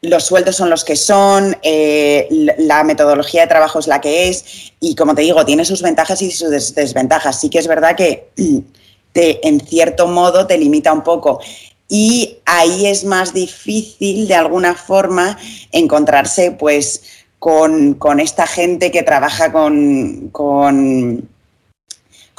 los 0.00 0.24
sueldos 0.24 0.56
son 0.56 0.70
los 0.70 0.84
que 0.84 0.96
son, 0.96 1.56
eh, 1.62 2.28
la 2.58 2.84
metodología 2.84 3.42
de 3.42 3.48
trabajo 3.48 3.80
es 3.80 3.88
la 3.88 4.00
que 4.00 4.28
es 4.28 4.72
y 4.80 4.94
como 4.94 5.14
te 5.14 5.22
digo, 5.22 5.44
tiene 5.44 5.64
sus 5.64 5.82
ventajas 5.82 6.22
y 6.22 6.30
sus 6.30 6.50
desventajas. 6.50 7.40
Sí 7.40 7.50
que 7.50 7.58
es 7.58 7.66
verdad 7.66 7.96
que 7.96 8.28
te, 9.12 9.46
en 9.46 9.60
cierto 9.60 10.06
modo 10.06 10.46
te 10.46 10.56
limita 10.56 10.92
un 10.92 11.02
poco 11.02 11.40
y 11.88 12.38
ahí 12.44 12.86
es 12.86 13.04
más 13.04 13.32
difícil 13.32 14.28
de 14.28 14.34
alguna 14.34 14.74
forma 14.74 15.38
encontrarse 15.72 16.52
pues 16.52 17.02
con, 17.38 17.96
esta 18.20 18.46
gente 18.46 18.90
que 18.90 19.02
trabaja 19.02 19.50
con, 19.52 20.28
con, 20.30 21.28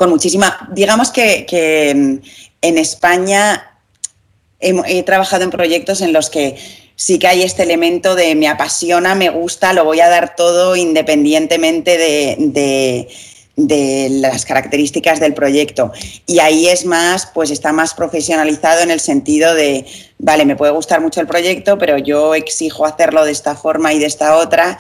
muchísima... 0.08 0.70
Digamos 0.72 1.10
que, 1.10 1.46
en 2.62 2.78
España 2.78 3.80
he 4.60 5.04
trabajado 5.04 5.46
en 5.46 5.50
proyectos 5.50 6.02
en 6.02 6.14
los 6.14 6.30
que 6.30 6.58
sí 7.00 7.18
que 7.18 7.28
hay 7.28 7.44
este 7.44 7.64
elemento 7.64 8.14
de 8.14 8.36
me 8.36 8.50
apasiona, 8.50 9.16
me 9.16 9.30
gusta, 9.30 9.72
lo 9.72 9.86
voy 9.86 10.02
a 10.02 10.10
dar 10.10 10.36
todo 10.36 10.76
independientemente 10.76 11.98
de, 11.98 13.08
las 14.10 14.44
características 14.44 15.22
del 15.22 15.34
proyecto. 15.34 15.94
Y 16.28 16.40
ahí 16.40 16.68
es 16.68 16.86
más, 16.86 17.28
pues 17.34 17.52
está 17.52 17.72
más 17.72 17.94
profesionalizado 17.94 18.82
en 18.82 18.92
el 18.92 19.00
sentido 19.00 19.56
de, 19.56 19.86
vale, 20.18 20.44
me 20.44 20.58
puede 20.58 20.74
gustar 20.74 21.00
mucho 21.00 21.22
el 21.22 21.28
proyecto, 21.28 21.78
pero 21.78 21.98
yo 21.98 22.36
exijo 22.36 22.86
hacerlo 22.86 23.24
de 23.24 23.32
esta 23.32 23.56
forma 23.56 23.94
y 23.94 24.00
de 24.00 24.06
esta 24.06 24.36
otra. 24.36 24.78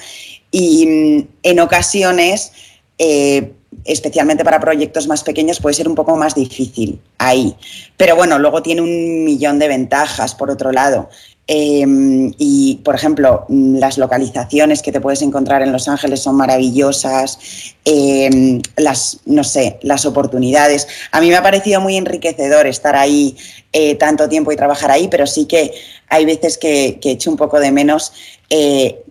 Y 0.51 0.85
mm, 0.87 1.27
en 1.43 1.59
ocasiones, 1.61 2.51
eh, 2.97 3.53
especialmente 3.85 4.43
para 4.43 4.59
proyectos 4.59 5.07
más 5.07 5.23
pequeños, 5.23 5.61
puede 5.61 5.75
ser 5.75 5.87
un 5.87 5.95
poco 5.95 6.17
más 6.17 6.35
difícil 6.35 7.01
ahí. 7.17 7.55
Pero 7.95 8.17
bueno, 8.17 8.39
luego 8.39 8.61
tiene 8.61 8.81
un 8.81 9.23
millón 9.23 9.57
de 9.57 9.69
ventajas, 9.69 10.35
por 10.35 10.49
otro 10.51 10.73
lado. 10.73 11.09
Em, 11.51 12.31
y, 12.37 12.79
por 12.85 12.93
ejemplo, 12.93 13.47
las 13.49 13.97
localizaciones 13.97 14.83
que 14.83 14.91
te 14.91 15.01
puedes 15.01 15.23
encontrar 15.23 15.63
en 15.63 15.71
Los 15.71 15.87
Ángeles 15.87 16.19
son 16.19 16.35
maravillosas, 16.35 17.39
em, 17.85 18.61
las, 18.77 19.21
no 19.25 19.43
sé, 19.43 19.79
las 19.81 20.05
oportunidades. 20.05 20.87
A 21.11 21.19
mí 21.19 21.29
me 21.29 21.35
ha 21.37 21.41
parecido 21.41 21.81
muy 21.81 21.97
enriquecedor 21.97 22.67
estar 22.67 22.95
ahí 22.95 23.35
eh, 23.73 23.95
tanto 23.95 24.29
tiempo 24.29 24.51
y 24.51 24.57
trabajar 24.57 24.91
ahí, 24.91 25.07
pero 25.07 25.25
sí 25.25 25.47
que 25.47 25.73
hay 26.07 26.23
veces 26.23 26.59
que, 26.59 26.99
que 27.01 27.11
echo 27.13 27.31
un 27.31 27.37
poco 27.37 27.59
de 27.59 27.71
menos 27.71 28.13
eh, 28.51 29.01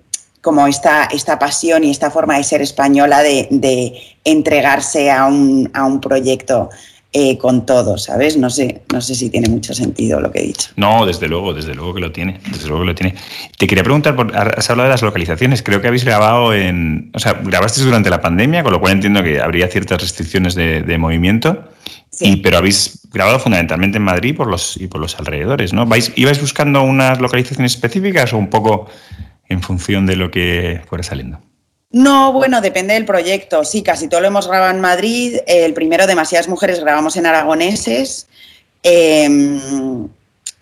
como 0.40 0.68
esta, 0.68 1.07
esta 1.07 1.40
pasión 1.40 1.83
y 1.83 1.90
esta 1.90 2.09
forma 2.09 2.37
de 2.37 2.45
ser 2.45 2.62
española 2.62 3.21
de, 3.25 3.49
de 3.50 4.00
entregarse 4.23 5.11
a 5.11 5.26
un, 5.26 5.68
a 5.75 5.85
un 5.85 6.00
proyecto 6.00 6.71
eh, 7.11 7.38
con 7.38 7.65
todo, 7.65 7.97
¿sabes? 7.97 8.37
No 8.37 8.50
sé, 8.50 8.83
no 8.93 9.00
sé 9.00 9.15
si 9.15 9.31
tiene 9.31 9.49
mucho 9.49 9.73
sentido 9.73 10.21
lo 10.21 10.31
que 10.31 10.41
he 10.41 10.47
dicho. 10.49 10.69
No, 10.77 11.07
desde 11.07 11.27
luego, 11.27 11.55
desde 11.55 11.75
luego 11.75 11.95
que 11.95 12.00
lo 12.00 12.12
tiene, 12.12 12.38
desde 12.50 12.69
luego 12.69 12.83
que 12.83 12.87
lo 12.88 12.95
tiene. 12.95 13.15
Te 13.57 13.67
quería 13.67 13.83
preguntar, 13.83 14.15
has 14.35 14.69
hablado 14.69 14.88
de 14.88 14.93
las 14.93 15.00
localizaciones, 15.00 15.62
creo 15.62 15.81
que 15.81 15.88
habéis 15.88 16.05
grabado 16.05 16.53
en, 16.53 17.11
o 17.15 17.19
sea, 17.19 17.33
grabasteis 17.33 17.87
durante 17.87 18.11
la 18.11 18.21
pandemia, 18.21 18.62
con 18.62 18.73
lo 18.73 18.81
cual 18.81 18.93
entiendo 18.93 19.23
que 19.23 19.41
habría 19.41 19.69
ciertas 19.69 20.03
restricciones 20.03 20.55
de, 20.55 20.99
movimiento, 20.99 21.71
sí. 22.11 22.37
pero 22.37 22.59
habéis 22.59 23.00
grabado 23.11 23.38
fundamentalmente 23.38 23.97
en 23.97 24.05
Madrid 24.05 24.37
por 24.37 24.47
los, 24.47 24.77
y 24.77 24.87
por 24.87 25.00
los 25.00 25.19
alrededores, 25.19 25.73
¿no? 25.73 25.87
¿Vais, 25.87 26.12
¿Ibais 26.15 26.41
buscando 26.43 26.83
unas 26.83 27.23
localizaciones 27.23 27.73
específicas 27.73 28.35
o 28.35 28.37
un 28.37 28.50
poco 28.50 28.87
en 29.49 29.62
función 29.62 30.05
de 30.05 30.17
lo 30.17 30.31
que 30.31 30.83
fuera 30.87 31.03
saliendo? 31.03 31.41
No, 31.90 32.33
bueno, 32.33 32.61
depende 32.61 32.95
del 32.95 33.07
proyecto. 33.07 33.64
Sí, 33.64 33.83
casi 33.83 34.09
todo 34.09 34.21
lo 34.21 34.26
hemos 34.26 34.47
grabado 34.47 34.73
en 34.73 34.80
Madrid. 34.80 35.38
El 35.47 35.73
primero, 35.73 36.07
Demasiadas 36.07 36.49
Mujeres, 36.49 36.80
grabamos 36.80 37.16
en 37.16 37.26
Aragoneses. 37.26 38.26
Em, 38.83 40.09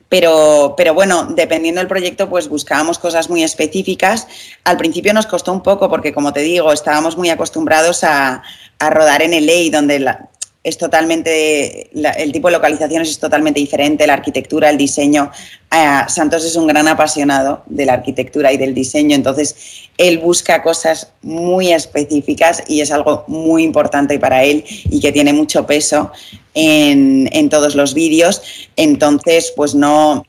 pero, 0.09 0.75
pero 0.77 0.95
bueno, 0.95 1.25
dependiendo 1.25 1.81
del 1.81 1.89
proyecto, 1.89 2.29
pues 2.29 2.49
buscábamos 2.49 2.99
cosas 2.99 3.29
muy 3.29 3.43
específicas. 3.43 4.29
Al 4.63 4.77
principio 4.77 5.13
nos 5.13 5.27
costó 5.27 5.53
un 5.53 5.63
poco 5.63 5.89
porque, 5.89 6.15
como 6.15 6.33
te 6.33 6.41
digo, 6.41 6.73
estábamos 6.73 7.17
muy 7.17 7.29
acostumbrados 7.31 8.05
a, 8.05 8.43
rodar 8.79 9.23
en 9.23 9.33
LA, 9.33 9.71
donde 9.73 9.99
la, 9.99 10.29
es 10.67 10.77
totalmente, 10.79 11.89
el 11.95 12.33
tipo 12.33 12.49
de 12.49 12.55
localizaciones 12.55 13.09
es 13.09 13.21
totalmente 13.21 13.61
diferente, 13.61 14.05
la 14.05 14.15
arquitectura, 14.15 14.69
el 14.69 14.77
diseño. 14.77 15.31
Eh, 15.73 16.01
Santos 16.09 16.45
es 16.45 16.57
un 16.57 16.67
gran 16.67 16.89
apasionado 16.89 17.63
de 17.67 17.87
la 17.87 17.93
arquitectura 17.93 18.53
y 18.53 18.57
del 18.57 18.75
diseño, 18.75 19.15
entonces 19.15 19.55
él 19.97 20.19
busca 20.19 20.65
cosas 20.65 21.13
muy 21.23 21.73
específicas 21.73 22.65
y 22.67 22.81
es 22.81 22.91
algo 22.91 23.23
muy 23.29 23.63
importante 23.63 24.19
para 24.19 24.43
él 24.43 24.65
y 24.91 24.99
que 24.99 25.13
tiene 25.13 25.33
mucho 25.33 25.67
peso 25.67 26.11
en, 26.53 27.49
todos 27.49 27.77
los 27.77 27.95
vídeos. 27.95 28.43
Entonces, 28.75 29.53
pues 29.55 29.73
no, 29.77 30.27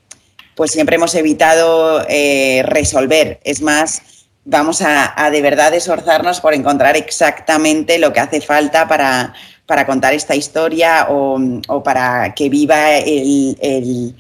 pues 0.54 0.70
siempre 0.70 0.98
hemos 0.98 1.16
evitado 1.16 2.06
eh, 2.08 2.62
resolver. 2.64 3.40
Es 3.44 3.64
más, 3.64 4.04
vamos 4.46 4.84
a 4.84 5.30
de 5.32 5.42
verdad 5.42 5.74
esforzarnos 5.74 6.42
por 6.42 6.54
encontrar 6.54 6.96
exactamente 6.96 7.98
lo 7.98 8.14
que 8.14 8.20
hace 8.20 8.40
falta 8.40 8.88
para 8.88 9.34
para 9.68 9.86
contar 9.86 10.14
esta 10.14 10.36
historia 10.36 11.08
o, 11.10 11.84
para 11.84 12.34
que 12.34 12.50
viva 12.50 12.98
el, 12.98 14.16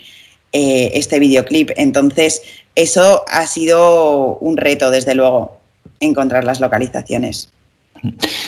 eh, 0.51 0.91
este 0.93 1.19
videoclip. 1.19 1.71
Entonces, 1.77 2.41
eso 2.75 3.23
ha 3.27 3.47
sido 3.47 4.37
un 4.37 4.57
reto, 4.57 4.91
desde 4.91 5.15
luego, 5.15 5.59
encontrar 5.99 6.43
las 6.43 6.59
localizaciones. 6.59 7.49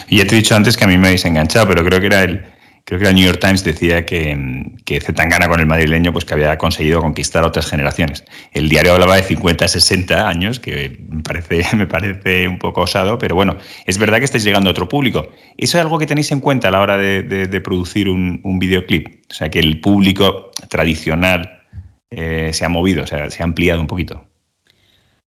Y 0.10 0.18
ya 0.18 0.28
te 0.28 0.36
he 0.36 0.38
dicho 0.38 0.56
antes 0.56 0.78
que 0.78 0.84
a 0.84 0.88
mí 0.88 0.98
me 0.98 1.08
habéis 1.08 1.26
enganchado, 1.26 1.68
pero 1.70 1.84
creo 1.84 2.00
que 2.00 2.06
era 2.06 2.24
el, 2.24 2.46
creo 2.90 3.02
que 3.02 3.08
el 3.08 3.14
New 3.14 3.26
York 3.26 3.40
Times 3.40 3.64
decía 3.64 4.04
que, 4.04 4.66
que 4.84 5.00
Zetangana 5.00 5.48
con 5.48 5.60
el 5.60 5.68
madrileño 5.68 6.12
pues 6.12 6.26
que 6.26 6.34
había 6.34 6.58
conseguido 6.58 7.02
conquistar 7.02 7.44
otras 7.44 7.68
generaciones. 7.68 8.24
El 8.52 8.68
diario 8.68 8.94
hablaba 8.94 9.16
de 9.16 9.22
50, 9.22 9.68
60 9.68 10.28
años, 10.28 10.60
que 10.60 10.98
me 11.08 11.22
parece, 11.22 11.64
me 11.76 11.86
parece 11.86 12.48
un 12.48 12.58
poco 12.58 12.82
osado, 12.82 13.20
pero 13.20 13.36
bueno, 13.36 13.58
es 13.86 14.00
verdad 14.00 14.18
que 14.18 14.26
estáis 14.26 14.44
llegando 14.44 14.70
a 14.70 14.72
otro 14.72 14.90
público. 14.90 15.28
¿Eso 15.56 15.78
es 15.78 15.84
algo 15.84 16.00
que 16.00 16.08
tenéis 16.08 16.32
en 16.32 16.40
cuenta 16.40 16.70
a 16.70 16.72
la 16.72 16.82
hora 16.82 16.98
de, 16.98 17.62
producir 17.64 18.10
un, 18.10 18.58
videoclip? 18.58 19.22
O 19.30 19.34
sea, 19.36 19.50
que 19.50 19.60
el 19.60 19.80
público 19.82 20.50
tradicional 20.68 21.62
eh, 22.10 22.50
se 22.54 22.66
ha 22.66 22.70
movido, 22.70 23.04
o 23.04 23.08
sea, 23.08 23.30
se 23.30 23.44
ha 23.44 23.46
ampliado 23.46 23.82
un 23.82 23.88
poquito. 23.88 24.26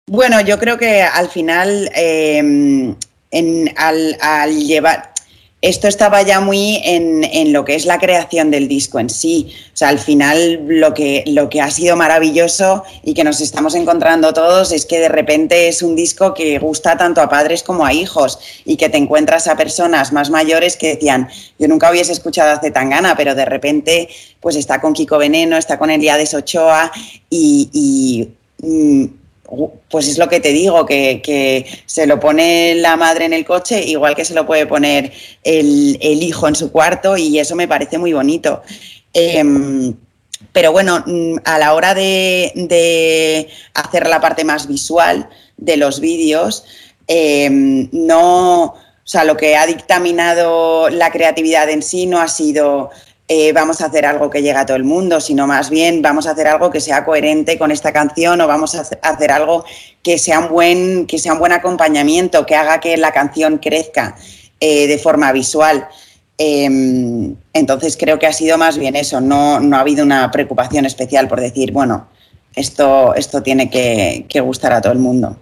Bueno, 0.06 0.42
yo 0.42 0.60
creo 0.60 0.78
que 0.78 1.02
al 1.02 1.28
final, 1.30 1.90
eh, 1.96 2.94
al 3.76 4.56
llevar 4.60 5.17
esto 5.62 5.88
estaba 5.88 6.22
ya 6.22 6.40
muy 6.40 6.80
en, 6.84 7.52
lo 7.52 7.66
que 7.66 7.74
es 7.74 7.86
la 7.86 7.98
creación 7.98 8.52
del 8.52 8.68
disco 8.68 9.00
en 9.00 9.10
sí. 9.10 9.54
O 9.74 9.78
sea, 9.78 9.90
al 9.90 9.98
final 9.98 10.62
lo 10.68 10.94
que, 10.94 11.24
lo 11.26 11.50
que 11.50 11.62
ha 11.62 11.72
sido 11.72 11.96
maravilloso 11.96 12.84
y 13.04 13.16
que 13.16 13.24
nos 13.24 13.42
estamos 13.42 13.74
encontrando 13.74 14.34
todos 14.34 14.72
es 14.72 14.86
que 14.86 15.00
de 15.00 15.10
repente 15.10 15.68
es 15.68 15.82
un 15.82 15.96
disco 15.96 16.36
que 16.36 16.60
gusta 16.60 16.96
tanto 16.96 17.22
a 17.22 17.30
padres 17.30 17.64
como 17.64 17.86
a 17.86 17.94
hijos 17.94 18.38
y 18.66 18.78
que 18.78 18.90
te 18.90 18.98
encuentras 18.98 19.48
a 19.48 19.58
personas 19.58 20.14
más 20.14 20.30
mayores 20.30 20.78
que 20.78 20.90
decían, 20.90 21.28
yo 21.58 21.68
nunca 21.68 21.90
hubiese 21.90 22.12
escuchado 22.12 22.52
a 22.52 22.60
Zetangana, 22.60 23.16
pero 23.18 23.34
de 23.34 23.46
repente 23.46 24.10
pues 24.40 24.56
está 24.56 24.80
con 24.80 24.94
Kiko 24.94 25.18
Veneno, 25.18 25.58
está 25.58 25.80
con 25.80 25.90
Eliades 25.90 26.36
Ochoa 26.36 26.92
y, 27.32 28.30
mm, 28.60 29.06
pues 29.89 30.08
es 30.08 30.18
lo 30.18 30.27
que 30.27 30.39
te 30.39 30.50
digo, 30.50 30.86
que, 30.86 31.66
se 31.86 32.08
lo 32.08 32.20
pone 32.20 32.75
la 32.75 32.96
madre 32.98 33.25
en 33.25 33.34
el 33.34 33.46
coche, 33.46 33.84
igual 33.84 34.16
que 34.16 34.25
se 34.25 34.34
lo 34.34 34.46
puede 34.46 34.66
poner 34.66 35.12
el, 35.44 35.98
hijo 36.01 36.48
en 36.48 36.56
su 36.56 36.72
cuarto, 36.72 37.18
y 37.18 37.39
eso 37.39 37.56
me 37.56 37.68
parece 37.68 37.98
muy 37.98 38.13
bonito. 38.13 38.62
Em, 39.13 39.96
pero 40.51 40.72
bueno, 40.72 41.04
mm, 41.06 41.38
a 41.46 41.58
la 41.60 41.74
hora 41.74 41.94
de, 41.94 43.48
hacer 43.74 44.08
la 44.08 44.22
parte 44.22 44.44
más 44.44 44.68
visual 44.68 45.30
de 45.58 45.77
los 45.77 46.00
vídeos, 46.00 46.66
em, 47.08 47.89
no, 47.92 48.63
o 49.08 49.10
sea, 49.10 49.24
lo 49.24 49.38
que 49.38 49.56
ha 49.56 49.66
dictaminado 49.66 50.89
la 50.89 51.12
creatividad 51.12 51.70
en 51.70 51.82
sí 51.82 52.06
no 52.06 52.20
ha 52.20 52.27
sido 52.27 52.89
eh, 53.29 53.51
vamos 53.51 53.81
a 53.81 53.88
hacer 53.88 54.05
algo 54.05 54.29
que 54.29 54.41
llegue 54.41 54.57
a 54.57 54.65
todo 54.65 54.77
el 54.77 54.86
mundo, 54.86 55.19
sino 55.19 55.48
más 55.48 55.69
bien 55.69 56.01
vamos 56.01 56.27
a 56.27 56.31
hacer 56.31 56.48
algo 56.48 56.72
que 56.72 56.79
sea 56.79 57.03
coherente 57.03 57.57
con 57.57 57.72
esta 57.72 57.91
canción 57.91 58.39
o 58.39 58.48
vamos 58.48 58.74
a 58.75 58.86
hacer 59.01 59.31
algo 59.31 59.65
que 60.01 60.17
sea 60.17 60.39
un 60.39 60.48
buen, 60.48 61.05
que 61.07 61.19
sea 61.19 61.34
un 61.34 61.39
buen 61.39 61.51
acompañamiento, 61.51 62.46
que 62.46 62.55
haga 62.55 62.79
que 62.79 62.96
la 62.96 63.12
canción 63.12 63.57
crezca 63.57 64.15
eh, 64.62 64.88
de 64.88 64.98
forma 64.98 65.34
visual. 65.34 65.89
Em, 66.38 67.36
entonces 67.51 67.98
creo 67.98 68.17
que 68.17 68.27
ha 68.27 68.34
sido 68.34 68.57
más 68.57 68.77
bien 68.77 68.96
eso, 68.96 69.19
no, 69.19 69.60
no, 69.60 69.75
ha 69.75 69.81
habido 69.81 70.05
una 70.05 70.31
preocupación 70.31 70.86
especial 70.86 71.27
por 71.27 71.41
decir, 71.41 71.74
bueno, 71.74 72.07
esto, 72.55 73.13
esto 73.13 73.43
tiene 73.43 73.69
que, 73.69 74.25
que 74.29 74.39
gustar 74.39 74.72
a 74.72 74.79
todo 74.79 74.93
el 74.93 75.00
mundo. 75.00 75.36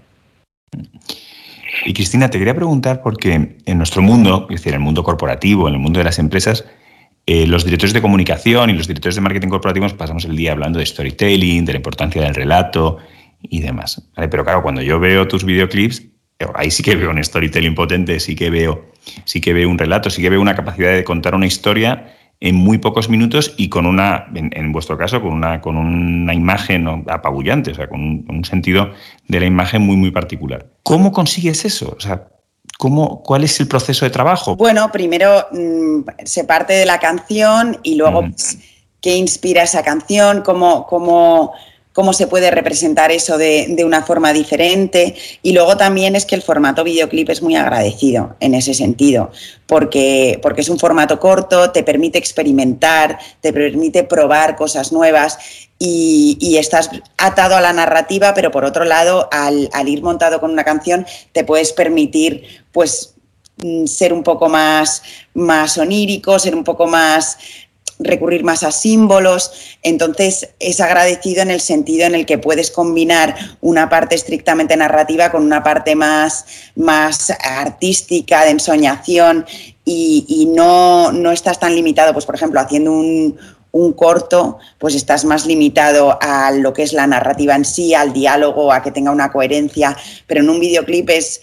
Y 1.85 1.93
Cristina, 1.93 2.31
te 2.31 2.39
quería 2.39 2.55
preguntar 2.55 3.03
porque 3.03 3.57
en 3.63 3.77
nuestro 3.77 4.01
mundo, 4.01 4.47
es 4.49 4.61
decir, 4.61 4.69
en 4.69 4.79
el 4.79 4.85
mundo 4.85 5.03
corporativo, 5.03 5.67
en 5.67 5.75
el 5.75 5.79
mundo 5.79 5.99
de 5.99 6.05
las 6.05 6.17
empresas, 6.17 6.65
eh, 7.25 7.47
los 7.47 7.65
directores 7.65 7.93
de 7.93 8.01
comunicación 8.01 8.69
y 8.69 8.73
los 8.73 8.87
directores 8.87 9.15
de 9.15 9.21
marketing 9.21 9.49
corporativo 9.49 9.87
pasamos 9.97 10.25
el 10.25 10.35
día 10.35 10.51
hablando 10.51 10.79
de 10.79 10.85
storytelling, 10.85 11.65
de 11.65 11.73
la 11.73 11.77
importancia 11.77 12.21
del 12.21 12.35
relato 12.35 12.97
y 13.41 13.61
demás. 13.61 14.09
Pero 14.15 14.43
claro, 14.43 14.61
cuando 14.61 14.81
yo 14.81 14.99
veo 14.99 15.27
tus 15.27 15.43
videoclips, 15.43 16.03
eh, 16.39 16.45
ahí 16.53 16.69
sí 16.69 16.83
que 16.83 16.95
veo 16.95 17.09
un 17.09 17.23
storytelling 17.23 17.73
potente, 17.73 18.19
sí 18.19 18.35
que 18.35 18.49
veo, 18.49 18.91
sí 19.23 19.41
que 19.41 19.53
veo 19.53 19.69
un 19.69 19.77
relato, 19.77 20.09
sí 20.09 20.21
que 20.21 20.29
veo 20.29 20.41
una 20.41 20.55
capacidad 20.55 20.93
de 20.93 21.03
contar 21.03 21.33
una 21.33 21.47
historia 21.47 22.15
en 22.41 22.55
muy 22.55 22.77
pocos 22.77 23.09
minutos 23.09 23.55
y 23.57 23.69
con 23.69 23.85
una, 23.85 24.27
en, 24.35 24.71
vuestro 24.71 24.97
caso, 24.97 25.21
con 25.21 25.31
una, 25.31 25.61
con 25.61 25.77
una 25.77 26.33
imagen 26.33 26.87
apabullante, 27.07 27.71
o 27.71 27.75
sea, 27.75 27.87
con 27.87 28.25
un, 28.27 28.45
sentido 28.45 28.91
de 29.27 29.39
la 29.39 29.45
imagen 29.45 29.81
muy, 29.81 29.95
muy 29.95 30.11
particular. 30.11 30.67
¿Cómo 30.83 31.11
consigues 31.11 31.65
eso? 31.65 31.97
¿Cómo, 32.77 33.21
¿Cuál 33.23 33.43
es 33.43 33.59
el 33.59 33.67
proceso 33.67 34.05
de 34.05 34.11
trabajo? 34.11 34.55
Bueno, 34.55 34.91
primero 34.91 35.47
mm, 35.51 36.01
se 36.25 36.43
parte 36.43 36.73
de 36.73 36.85
la 36.85 36.99
canción 36.99 37.79
y 37.83 37.95
luego 37.95 38.21
mm. 38.21 38.31
pues, 38.31 38.57
qué 39.01 39.15
inspira 39.15 39.63
esa 39.63 39.83
canción, 39.83 40.41
cómo, 40.41 40.85
cómo, 40.85 41.53
cómo 41.95 42.11
se 42.11 42.27
puede 42.27 42.51
representar 42.51 43.13
eso 43.13 43.37
de, 43.37 43.73
una 43.85 44.03
forma 44.03 44.33
diferente. 44.33 45.15
Y 45.41 45.53
luego 45.53 45.77
también 45.77 46.17
es 46.17 46.25
que 46.25 46.35
el 46.35 46.41
formato 46.41 46.83
videoclip 46.83 47.29
es 47.29 47.41
muy 47.41 47.55
agradecido 47.55 48.35
en 48.41 48.53
ese 48.53 48.73
sentido, 48.73 49.31
porque, 49.65 50.37
porque 50.41 50.59
es 50.59 50.67
un 50.67 50.77
formato 50.77 51.21
corto, 51.21 51.71
te 51.71 51.83
permite 51.83 52.17
experimentar, 52.17 53.17
te 53.39 53.53
permite 53.53 54.03
probar 54.03 54.57
cosas 54.57 54.91
nuevas 54.91 55.37
y, 55.79 56.57
estás 56.57 56.89
atado 57.17 57.55
a 57.55 57.61
la 57.61 57.71
narrativa, 57.71 58.33
pero 58.33 58.51
por 58.51 58.65
otro 58.65 58.83
lado, 58.83 59.29
al, 59.31 59.69
ir 59.87 60.03
montado 60.03 60.41
con 60.41 60.51
una 60.51 60.65
canción, 60.65 61.05
te 61.31 61.45
puedes 61.45 61.71
permitir, 61.71 62.43
pues, 62.73 63.13
mm, 63.63 63.85
ser 63.85 64.11
un 64.11 64.23
poco 64.23 64.49
más, 64.49 65.01
más 65.33 65.77
onírico, 65.77 66.39
ser 66.39 66.55
un 66.55 66.65
poco 66.65 66.87
más 66.87 67.37
recurrir 67.99 68.43
más 68.43 68.63
a 68.63 68.71
símbolos. 68.71 69.51
Entonces, 69.83 70.49
es 70.59 70.79
agradecido 70.81 71.41
en 71.41 71.51
el 71.51 71.61
sentido 71.61 72.05
en 72.05 72.15
el 72.15 72.25
que 72.25 72.37
puedes 72.37 72.71
combinar 72.71 73.35
una 73.61 73.89
parte 73.89 74.15
estrictamente 74.15 74.75
narrativa 74.75 75.31
con 75.31 75.43
una 75.43 75.63
parte 75.63 75.95
más, 75.95 76.45
más 76.75 77.31
artística, 77.41 78.43
de 78.43 78.51
ensoñación, 78.51 79.45
y, 79.87 80.25
y 80.27 80.47
no, 80.47 81.11
no, 81.11 81.31
estás 81.31 81.59
tan 81.59 81.75
limitado, 81.75 82.11
pues, 82.11 82.25
por 82.25 82.35
ejemplo, 82.35 82.59
haciendo 82.59 82.91
un, 82.91 83.37
un 83.75 83.91
corto, 83.91 84.57
pues 84.79 84.95
estás 84.95 85.25
más 85.25 85.45
limitado 85.45 86.17
a 86.21 86.49
lo 86.51 86.71
que 86.71 86.83
es 86.83 86.93
la 86.93 87.07
narrativa 87.07 87.55
en 87.55 87.65
sí, 87.65 87.93
al 87.93 88.13
diálogo, 88.13 88.71
a 88.71 88.81
que 88.81 88.89
tenga 88.89 89.11
una 89.11 89.33
coherencia, 89.33 89.97
pero 90.27 90.39
en 90.39 90.49
un 90.49 90.61
videoclip 90.61 91.09
es, 91.09 91.41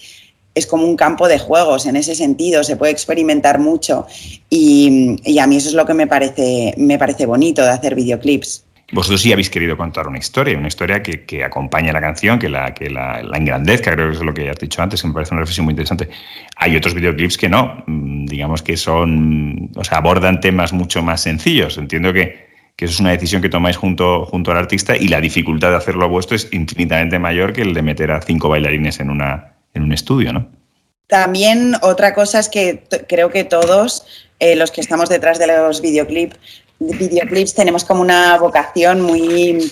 es 0.54 0.66
como 0.66 0.86
un 0.86 0.96
campo 0.96 1.28
de 1.28 1.38
juegos 1.38 1.86
en 1.86 1.96
ese 1.96 2.14
sentido, 2.14 2.62
se 2.64 2.76
puede 2.76 2.92
experimentar 2.92 3.58
mucho 3.58 4.06
y, 4.50 5.16
a 5.40 5.46
mí 5.46 5.56
eso 5.56 5.68
es 5.68 5.74
lo 5.74 5.86
que 5.86 5.94
me 5.94 6.06
parece, 6.06 6.74
me 6.76 6.98
parece 6.98 7.26
bonito 7.26 7.62
de 7.62 7.70
hacer 7.70 7.94
videoclips. 7.94 8.64
Vosotros 8.92 9.22
sí 9.22 9.32
habéis 9.32 9.48
querido 9.48 9.74
contar 9.74 10.06
una 10.06 10.18
historia, 10.18 10.58
una 10.58 10.68
historia 10.68 11.02
que, 11.02 11.24
que 11.24 11.42
acompañe 11.42 11.90
la 11.90 12.00
canción, 12.02 12.38
que, 12.38 12.50
la, 12.50 12.74
que 12.74 12.90
la, 12.90 13.22
la, 13.22 13.38
engrandezca, 13.38 13.90
creo 13.92 14.10
que 14.10 14.16
es 14.16 14.22
lo 14.22 14.34
que 14.34 14.50
has 14.50 14.58
dicho 14.58 14.82
antes, 14.82 15.00
que 15.00 15.08
me 15.08 15.14
parece 15.14 15.32
una 15.32 15.40
reflexión 15.40 15.64
muy 15.64 15.72
interesante. 15.72 16.10
Hay 16.56 16.76
otros 16.76 16.92
videoclips 16.92 17.38
que 17.38 17.48
no, 17.48 17.82
mm, 17.86 18.26
digamos 18.26 18.60
que 18.60 18.76
son, 18.76 19.70
o 19.76 19.82
sea, 19.82 19.96
abordan 19.96 20.40
temas 20.40 20.74
mucho 20.74 21.02
más 21.02 21.22
sencillos. 21.22 21.78
Entiendo 21.78 22.12
que, 22.12 22.48
que 22.76 22.84
eso 22.84 22.92
es 22.92 23.00
una 23.00 23.12
decisión 23.12 23.40
que 23.40 23.48
tomáis 23.48 23.78
junto, 23.78 24.26
junto 24.26 24.50
al 24.50 24.58
artista 24.58 24.94
y 24.94 25.08
la 25.08 25.22
dificultad 25.22 25.70
de 25.70 25.76
hacerlo 25.76 26.04
a 26.04 26.08
vuestro 26.08 26.36
es 26.36 26.50
infinitamente 26.52 27.18
mayor 27.18 27.54
que 27.54 27.62
el 27.62 27.72
de 27.72 27.80
meter 27.80 28.10
a 28.10 28.20
cinco 28.20 28.50
bailarines 28.50 29.00
en, 29.00 29.08
una, 29.08 29.51
en 29.74 29.82
un 29.82 29.92
estudio, 29.92 30.32
¿no? 30.32 30.48
También 31.06 31.74
otra 31.82 32.14
cosa 32.14 32.38
es 32.38 32.48
que 32.48 32.84
creo 33.08 33.30
que 33.30 33.44
todos 33.44 34.04
eh, 34.38 34.56
los 34.56 34.70
que 34.70 34.80
estamos 34.80 35.08
detrás 35.08 35.38
de 35.38 35.46
los 35.46 35.82
videoclips 35.82 36.38
videoclips 36.82 37.54
tenemos 37.54 37.84
como 37.84 38.00
una 38.00 38.36
vocación 38.38 39.00
muy 39.00 39.70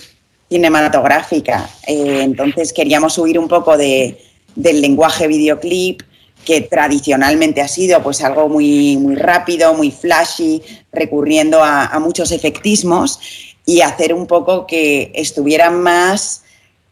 cinematográfica. 0.49 1.69
Eh, 1.87 2.21
entonces 2.21 2.73
queríamos 2.73 3.17
huir 3.17 3.39
un 3.39 3.47
poco 3.47 3.77
de, 3.77 4.17
del 4.55 4.81
lenguaje 4.81 5.27
videoclip, 5.27 6.01
que 6.45 6.61
tradicionalmente 6.61 7.61
ha 7.61 7.67
sido 7.67 8.01
pues 8.01 8.23
algo 8.23 8.49
muy, 8.49 8.97
muy 8.97 9.15
rápido, 9.15 9.73
muy 9.73 9.91
flashy, 9.91 10.61
recurriendo 10.91 11.63
a, 11.63 11.97
muchos 11.99 12.31
efectismos 12.31 13.19
y 13.65 13.81
hacer 13.81 14.13
un 14.13 14.25
poco 14.25 14.65
que 14.65 15.11
estuviera 15.13 15.69
más 15.69 16.43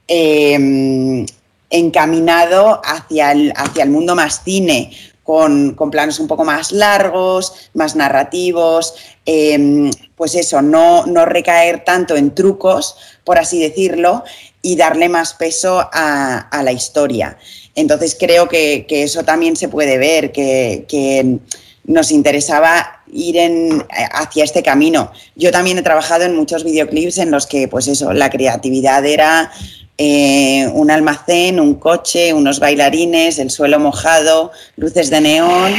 em, 0.08 1.26
encaminado 1.70 2.82
hacia 2.84 3.32
el, 3.32 3.54
hacia 3.56 3.84
el 3.84 3.90
mundo 3.90 4.16
más 4.16 4.42
cine, 4.44 4.92
con, 5.24 5.76
con, 5.76 5.92
planos 5.92 6.20
un 6.20 6.28
poco 6.28 6.44
más 6.44 6.72
largos, 6.72 7.70
más 7.76 7.96
narrativos, 7.96 8.96
em, 9.26 9.92
pues 10.16 10.34
eso, 10.34 10.62
no, 10.64 11.06
no 11.06 11.26
recaer 11.26 11.84
tanto 11.84 12.16
en 12.16 12.34
trucos, 12.34 12.98
por 13.24 13.38
así 13.38 13.60
decirlo, 13.60 14.24
y 14.62 14.76
darle 14.76 15.08
más 15.08 15.36
peso 15.36 15.88
a, 15.94 16.62
la 16.64 16.72
historia. 16.72 17.38
Entonces 17.76 18.18
creo 18.20 18.50
que, 18.50 18.88
eso 18.90 19.24
también 19.24 19.56
se 19.56 19.70
puede 19.70 20.00
ver, 20.00 20.32
que, 20.32 21.40
nos 21.86 22.12
interesaba 22.12 23.04
ir 23.12 23.38
en, 23.38 23.86
hacia 24.12 24.44
este 24.44 24.62
camino. 24.62 25.12
Yo 25.36 25.52
también 25.52 25.78
he 25.78 25.82
trabajado 25.82 26.24
en 26.26 26.36
muchos 26.36 26.64
videoclips 26.64 27.18
en 27.18 27.32
los 27.32 27.48
que, 27.48 27.68
pues 27.68 27.88
eso, 27.88 28.14
la 28.14 28.30
creatividad 28.30 29.06
era 29.06 29.52
eh, 30.00 30.68
un 30.74 30.90
almacén, 30.90 31.60
un 31.60 31.76
coche, 31.76 32.34
unos 32.34 32.60
bailarines, 32.60 33.38
el 33.38 33.52
suelo 33.52 33.80
mojado, 33.80 34.52
luces 34.78 35.10
de 35.10 35.22
neón 35.22 35.74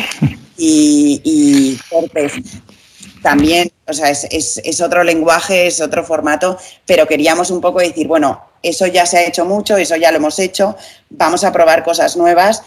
y, 0.56 1.20
y 1.24 1.78
cortes 1.88 2.34
también, 3.22 3.70
o 3.86 3.92
sea, 3.92 4.10
es, 4.10 4.80
otro 4.80 5.04
lenguaje, 5.04 5.66
es 5.66 5.80
otro 5.80 6.04
formato, 6.04 6.56
pero 6.86 7.06
queríamos 7.06 7.50
un 7.50 7.60
poco 7.60 7.80
decir, 7.80 8.06
bueno, 8.06 8.42
eso 8.62 8.86
ya 8.86 9.06
se 9.06 9.18
ha 9.18 9.26
hecho 9.26 9.44
mucho, 9.44 9.76
eso 9.76 9.96
ya 9.96 10.10
lo 10.10 10.16
hemos 10.16 10.38
hecho, 10.38 10.76
vamos 11.10 11.44
a 11.44 11.52
probar 11.52 11.84
cosas 11.84 12.16
nuevas, 12.16 12.62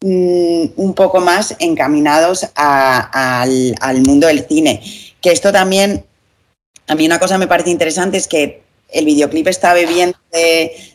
mm, 0.00 0.64
un 0.76 0.94
poco 0.94 1.20
más 1.20 1.54
encaminados 1.58 2.48
al, 2.54 4.00
mundo 4.04 4.26
del 4.26 4.46
cine. 4.46 4.82
Que 5.20 5.30
esto 5.30 5.52
también, 5.52 6.04
a 6.88 6.94
mí 6.94 7.06
una 7.06 7.20
cosa 7.20 7.38
me 7.38 7.46
parece 7.46 7.70
interesante 7.70 8.18
es 8.18 8.26
que 8.26 8.63
el 8.94 9.04
videoclip 9.04 9.48
está 9.48 9.74
bebiendo 9.74 10.16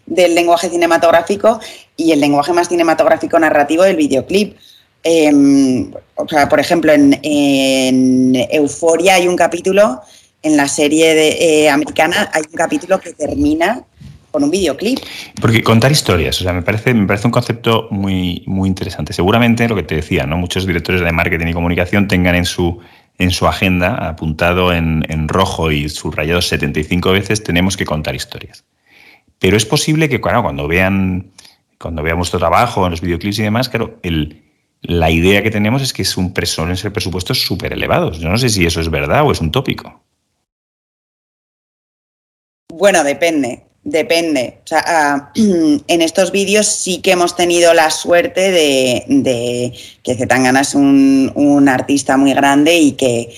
del 0.06 0.36
lenguaje 0.36 0.70
cinematográfico 0.70 1.60
y 1.96 2.12
el 2.12 2.20
lenguaje 2.20 2.54
más 2.54 2.70
cinematográfico 2.70 3.38
narrativo 3.38 3.84
del 3.84 3.96
videoclip. 3.96 4.58
Em, 5.04 5.92
o 6.16 6.28
sea, 6.28 6.50
por 6.50 6.60
ejemplo, 6.60 6.92
en, 6.94 8.36
Euforia 8.52 9.16
hay 9.16 9.28
un 9.28 9.36
capítulo, 9.36 10.02
en 10.42 10.58
la 10.58 10.68
serie 10.68 11.64
eh, 11.64 11.70
americana 11.70 12.30
hay 12.34 12.44
un 12.50 12.56
capítulo 12.56 13.00
que 13.00 13.14
termina 13.14 13.84
con 14.32 14.44
un 14.44 14.52
videoclip. 14.52 15.00
Porque 15.42 15.64
contar 15.64 15.92
historias, 15.92 16.40
o 16.42 16.44
sea, 16.44 16.54
me 16.54 16.62
parece, 16.62 16.94
me 16.94 17.08
parece 17.08 17.28
un 17.28 17.32
concepto 17.32 17.88
muy, 17.92 18.44
muy 18.46 18.68
interesante. 18.68 19.14
Seguramente 19.14 19.68
lo 19.68 19.76
que 19.76 19.84
te 19.84 19.96
decía, 19.96 20.26
¿no? 20.26 20.38
Muchos 20.38 20.66
directores 20.66 21.02
de 21.02 21.12
marketing 21.12 21.48
y 21.48 21.54
comunicación 21.54 22.08
tengan 22.08 22.36
en 22.36 22.46
su, 22.46 22.80
en 23.20 23.32
su 23.32 23.48
agenda, 23.48 24.10
apuntado 24.10 24.74
en, 24.74 25.06
en 25.10 25.28
rojo 25.28 25.72
y 25.72 25.88
subrayado 25.90 26.42
75 26.42 27.12
veces, 27.12 27.44
tenemos 27.44 27.78
que 27.78 27.86
contar 27.86 28.16
historias. 28.16 28.66
Pero 29.40 29.58
es 29.58 29.66
posible 29.66 30.10
que 30.10 30.22
cuando 30.42 30.68
vean, 30.68 31.32
cuando 31.78 32.02
vean 32.02 32.18
vuestro 32.18 32.40
trabajo 32.40 32.86
en 32.86 32.92
los 32.92 33.02
videoclips 33.02 33.40
y 33.40 33.44
demás, 33.44 33.70
claro, 33.70 34.00
la 34.82 35.12
idea 35.12 35.44
que 35.44 35.52
tenemos 35.52 35.82
es 35.82 35.94
que 35.94 36.02
es 36.02 36.18
un 36.18 36.34
suelen 36.46 36.78
ser 36.78 36.94
presupuestos 36.94 37.42
súper 37.42 37.74
elevados. 37.74 38.20
Yo 38.20 38.30
no 38.30 38.38
sé 38.38 38.50
si 38.50 38.66
eso 38.66 38.80
es 38.80 38.90
verdad 38.90 39.24
o 39.26 39.32
es 39.32 39.42
un 39.42 39.52
tópico. 39.52 40.02
Bueno, 42.72 43.04
depende. 43.04 43.69
Depende. 43.90 44.60
O 44.66 44.68
sea, 44.68 44.84
ah, 44.86 45.32
en 45.36 46.02
estos 46.02 46.32
vídeos 46.32 46.68
sí 46.68 47.00
que 47.02 47.12
hemos 47.12 47.36
tenido 47.36 47.74
la 47.74 47.90
suerte 47.90 48.52
de, 48.52 49.74
que 50.04 50.16
Zetangana 50.16 50.62
es 50.62 50.76
un, 50.76 51.68
artista 51.68 52.18
muy 52.18 52.34
grande 52.34 52.78
y 52.78 52.92
que 52.94 53.34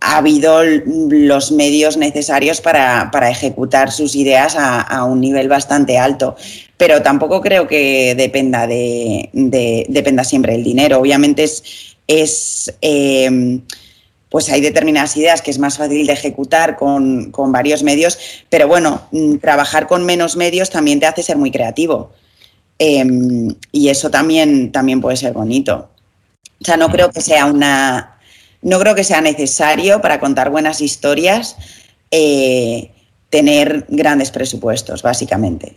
ha 0.00 0.18
habido 0.18 0.62
los 0.64 1.52
medios 1.52 1.96
necesarios 1.96 2.60
para, 2.60 3.10
ejecutar 3.30 3.90
sus 3.90 4.14
ideas 4.16 4.54
a, 4.58 5.04
un 5.04 5.20
nivel 5.20 5.48
bastante 5.48 5.98
alto. 5.98 6.36
Pero 6.76 7.02
tampoco 7.02 7.40
creo 7.40 7.68
que 7.68 8.14
dependa, 8.14 8.66
de, 8.66 9.28
dependa 9.88 10.24
siempre 10.24 10.52
del 10.52 10.64
dinero. 10.64 10.98
Obviamente 10.98 11.44
es, 11.44 11.62
es 12.06 12.74
eh, 12.80 13.60
pues 14.34 14.50
hay 14.50 14.60
determinadas 14.60 15.16
ideas 15.16 15.40
que 15.42 15.52
es 15.52 15.60
más 15.60 15.78
fácil 15.78 16.08
de 16.08 16.12
ejecutar 16.12 16.74
con, 16.74 17.30
varios 17.52 17.84
medios, 17.84 18.18
pero 18.50 18.66
bueno, 18.66 19.06
mm, 19.12 19.36
trabajar 19.36 19.86
con 19.86 20.04
menos 20.04 20.36
medios 20.36 20.70
también 20.70 20.98
te 20.98 21.06
hace 21.06 21.22
ser 21.22 21.36
muy 21.36 21.52
creativo. 21.52 22.10
Em, 22.76 23.54
y 23.70 23.90
eso 23.90 24.10
también, 24.10 24.72
también 24.72 25.00
puede 25.00 25.16
ser 25.16 25.34
bonito. 25.34 25.88
O 26.60 26.64
sea, 26.64 26.76
no 26.76 26.88
creo 26.88 27.12
que 27.12 27.20
sea 27.20 27.46
una. 27.46 28.18
No 28.60 28.80
creo 28.80 28.96
que 28.96 29.04
sea 29.04 29.20
necesario 29.20 30.00
para 30.00 30.18
contar 30.18 30.50
buenas 30.50 30.80
historias 30.80 31.54
eh, 32.10 32.90
tener 33.30 33.86
grandes 33.88 34.32
presupuestos, 34.32 35.04
básicamente. 35.04 35.76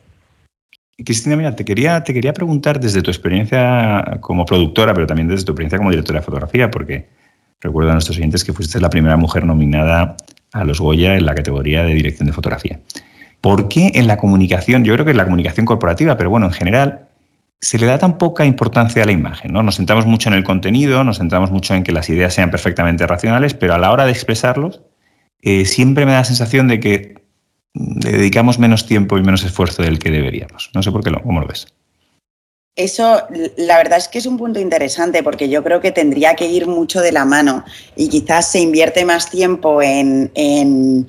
Cristina, 1.05 1.35
mira, 1.35 1.55
te 1.55 1.63
quería, 1.63 2.03
te 2.03 2.11
quería 2.11 2.33
preguntar 2.33 2.79
desde 2.79 3.03
tu 3.03 3.11
experiencia 3.11 4.17
como 4.19 4.47
productora, 4.47 4.95
pero 4.95 5.05
también 5.05 5.27
desde 5.27 5.45
tu 5.45 5.51
experiencia 5.51 5.77
como 5.77 5.91
directora 5.91 6.21
de 6.21 6.25
fotografía, 6.25 6.71
porque 6.71 7.17
Recuerdo 7.61 7.91
a 7.91 7.93
nuestros 7.93 8.17
oyentes 8.17 8.43
que 8.43 8.53
fuiste 8.53 8.79
la 8.79 8.89
primera 8.89 9.17
mujer 9.17 9.45
nominada 9.45 10.15
a 10.53 10.63
los 10.63 10.79
Goya 10.79 11.15
en 11.15 11.25
la 11.25 11.35
categoría 11.35 11.83
de 11.83 11.93
dirección 11.93 12.27
de 12.27 12.33
fotografía. 12.33 12.79
¿Por 13.41 13.67
qué 13.67 13.91
en 13.95 14.07
la 14.07 14.17
comunicación, 14.17 14.83
yo 14.83 14.93
creo 14.93 15.05
que 15.05 15.11
en 15.11 15.17
la 15.17 15.25
comunicación 15.25 15.65
corporativa, 15.65 16.17
pero 16.17 16.29
bueno, 16.29 16.47
en 16.47 16.53
general, 16.53 17.07
se 17.59 17.79
le 17.79 17.85
da 17.85 17.97
tan 17.97 18.17
poca 18.17 18.45
importancia 18.45 19.03
a 19.03 19.05
la 19.05 19.11
imagen? 19.11 19.53
¿no? 19.53 19.63
Nos 19.63 19.77
centramos 19.77 20.05
mucho 20.05 20.29
en 20.29 20.35
el 20.35 20.43
contenido, 20.43 21.03
nos 21.03 21.17
centramos 21.17 21.51
mucho 21.51 21.73
en 21.73 21.83
que 21.83 21.91
las 21.91 22.09
ideas 22.09 22.33
sean 22.33 22.51
perfectamente 22.51 23.05
racionales, 23.07 23.53
pero 23.53 23.73
a 23.73 23.77
la 23.77 23.91
hora 23.91 24.05
de 24.05 24.11
expresarlos, 24.11 24.81
eh, 25.41 25.65
siempre 25.65 26.05
me 26.05 26.11
da 26.11 26.19
la 26.19 26.25
sensación 26.25 26.67
de 26.67 26.79
que 26.79 27.17
le 27.73 28.11
dedicamos 28.11 28.59
menos 28.59 28.85
tiempo 28.85 29.17
y 29.17 29.23
menos 29.23 29.43
esfuerzo 29.43 29.83
del 29.83 29.99
que 29.99 30.11
deberíamos. 30.11 30.71
No 30.73 30.83
sé 30.83 30.91
por 30.91 31.03
qué, 31.03 31.11
lo, 31.11 31.21
¿cómo 31.21 31.39
lo 31.39 31.47
ves? 31.47 31.67
Eso, 32.77 33.23
la 33.55 33.77
verdad 33.77 33.97
es 33.97 34.07
que 34.07 34.19
es 34.19 34.27
un 34.27 34.37
punto 34.37 34.59
interesante 34.59 35.23
porque 35.23 35.49
yo 35.49 35.63
creo 35.63 35.81
que 35.81 35.91
tendría 35.91 36.35
que 36.35 36.45
ir 36.45 36.67
mucho 36.67 37.01
de 37.01 37.11
la 37.11 37.25
mano 37.25 37.65
y 37.95 38.07
quizás 38.07 38.51
se 38.51 38.59
invierte 38.59 39.03
más 39.03 39.31
tiempo 39.31 39.81
en, 39.81 41.07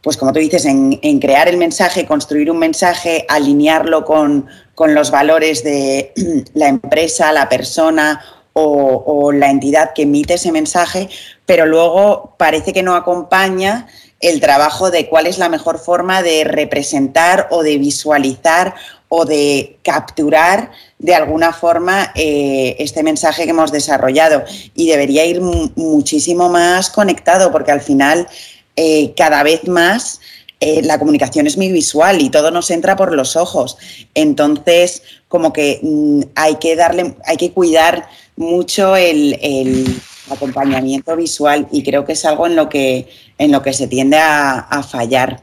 pues 0.00 0.16
como 0.16 0.32
tú 0.32 0.38
dices, 0.38 0.64
en, 0.64 1.20
crear 1.20 1.46
el 1.46 1.58
mensaje, 1.58 2.06
construir 2.06 2.50
un 2.50 2.58
mensaje, 2.58 3.26
alinearlo 3.28 4.06
con, 4.06 4.46
los 4.78 5.10
valores 5.10 5.62
de 5.62 6.14
la 6.54 6.68
empresa, 6.68 7.32
la 7.32 7.50
persona 7.50 8.24
o, 8.54 9.04
o 9.06 9.30
la 9.30 9.50
entidad 9.50 9.92
que 9.94 10.02
emite 10.02 10.34
ese 10.34 10.52
mensaje, 10.52 11.10
pero 11.44 11.66
luego 11.66 12.34
parece 12.38 12.72
que 12.72 12.82
no 12.82 12.94
acompaña 12.94 13.88
el 14.20 14.40
trabajo 14.40 14.90
de 14.90 15.06
cuál 15.06 15.26
es 15.26 15.36
la 15.36 15.50
mejor 15.50 15.78
forma 15.78 16.22
de 16.22 16.44
representar 16.44 17.48
o 17.50 17.62
de 17.62 17.76
visualizar 17.76 18.74
o 19.12 19.24
de 19.24 19.76
capturar 19.82 20.70
de 20.98 21.14
alguna 21.14 21.52
forma 21.52 22.12
eh, 22.14 22.76
este 22.78 23.02
mensaje 23.02 23.44
que 23.44 23.50
hemos 23.50 23.72
desarrollado 23.72 24.44
y 24.74 24.88
debería 24.88 25.26
ir 25.26 25.40
muchísimo 25.40 26.48
más 26.48 26.90
conectado 26.90 27.50
porque 27.50 27.72
al 27.72 27.80
final 27.80 28.28
eh, 28.76 29.12
cada 29.16 29.42
vez 29.42 29.66
más 29.66 30.20
eh, 30.60 30.82
la 30.82 30.98
comunicación 30.98 31.46
es 31.46 31.56
muy 31.56 31.72
visual 31.72 32.22
y 32.22 32.30
todo 32.30 32.50
nos 32.50 32.70
entra 32.70 32.94
por 32.94 33.12
los 33.12 33.34
ojos. 33.34 33.78
Entonces, 34.14 35.02
como 35.26 35.52
que 35.52 35.80
mm, 35.82 36.20
hay 36.34 36.56
que 36.56 36.76
darle, 36.76 37.16
hay 37.24 37.36
que 37.36 37.50
cuidar 37.50 38.08
mucho 38.36 38.94
el, 38.96 40.00
acompañamiento 40.30 41.16
visual 41.16 41.66
y 41.72 41.82
creo 41.82 42.04
que 42.04 42.12
es 42.12 42.24
algo 42.24 42.46
en 42.46 42.54
lo 42.54 42.68
que, 42.68 43.08
en 43.38 43.50
lo 43.50 43.62
que 43.62 43.72
se 43.72 43.88
tiende 43.88 44.18
a, 44.18 44.82
fallar. 44.88 45.42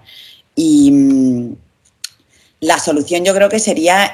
Y 0.56 0.91
mm, 0.91 1.56
la 2.60 2.80
solución 2.80 3.24
yo 3.24 3.34
creo 3.34 3.50
que 3.50 3.60
sería 3.60 4.12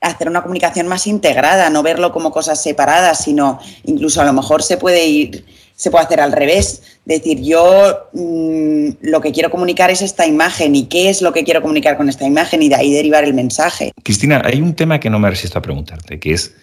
hacer 0.00 0.28
una 0.28 0.42
comunicación 0.42 0.88
más 0.88 1.06
integrada, 1.06 1.68
no 1.70 1.82
verlo 1.82 2.12
como 2.12 2.30
cosas 2.30 2.62
separadas, 2.62 3.24
sino 3.24 3.60
incluso 3.84 4.20
a 4.20 4.24
lo 4.24 4.32
mejor 4.32 4.62
se 4.62 4.78
puede 4.78 5.06
ir, 5.06 5.44
se 5.76 5.90
puede 5.90 6.04
hacer 6.04 6.20
al 6.20 6.32
revés, 6.32 6.82
decir 7.04 7.40
yo 7.40 8.08
mm, 8.12 8.88
lo 9.02 9.20
que 9.20 9.32
quiero 9.32 9.50
comunicar 9.50 9.90
es 9.90 10.00
esta 10.00 10.26
imagen 10.26 10.74
y 10.74 10.86
qué 10.86 11.10
es 11.10 11.20
lo 11.20 11.32
que 11.32 11.44
quiero 11.44 11.60
comunicar 11.60 11.96
con 11.96 12.08
esta 12.08 12.26
imagen 12.26 12.62
y 12.62 12.68
de 12.68 12.76
ahí 12.76 12.92
derivar 12.92 13.24
el 13.24 13.34
mensaje. 13.34 13.92
Cristina, 14.02 14.42
hay 14.44 14.62
un 14.62 14.74
tema 14.74 14.98
que 14.98 15.10
no 15.10 15.18
me 15.18 15.28
resisto 15.28 15.58
a 15.58 15.62
preguntarte, 15.62 16.18
que 16.18 16.32
es 16.32 16.54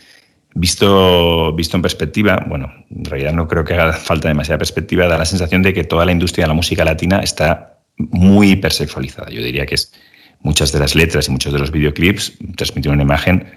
Visto, 0.60 1.54
visto 1.54 1.76
en 1.76 1.84
perspectiva, 1.84 2.44
bueno, 2.48 2.74
en 2.90 3.06
realidad 3.06 3.32
no 3.32 3.48
creo 3.48 3.64
que 3.64 3.76
haga 3.76 3.94
falta 3.94 4.28
demasiada 4.28 4.58
perspectiva, 4.58 5.06
da 5.06 5.16
la 5.16 5.26
sensación 5.26 5.62
de 5.62 5.72
que 5.72 5.84
toda 5.84 6.04
la 6.04 6.12
industria 6.12 6.46
de 6.46 6.48
la 6.48 6.56
música 6.56 6.84
latina 6.84 7.20
está 7.20 7.78
muy 7.98 8.52
hipersexualizada. 8.52 9.30
Yo 9.30 9.44
diría 9.44 9.68
que 9.68 9.76
es 9.76 9.94
muchas 10.42 10.72
de 10.72 10.80
las 10.80 10.96
letras 10.96 11.28
y 11.28 11.32
muchos 11.32 11.54
de 11.54 11.60
los 11.60 11.72
videoclips 11.72 12.34
transmiten 12.56 12.92
una 12.92 13.04
imagen 13.04 13.52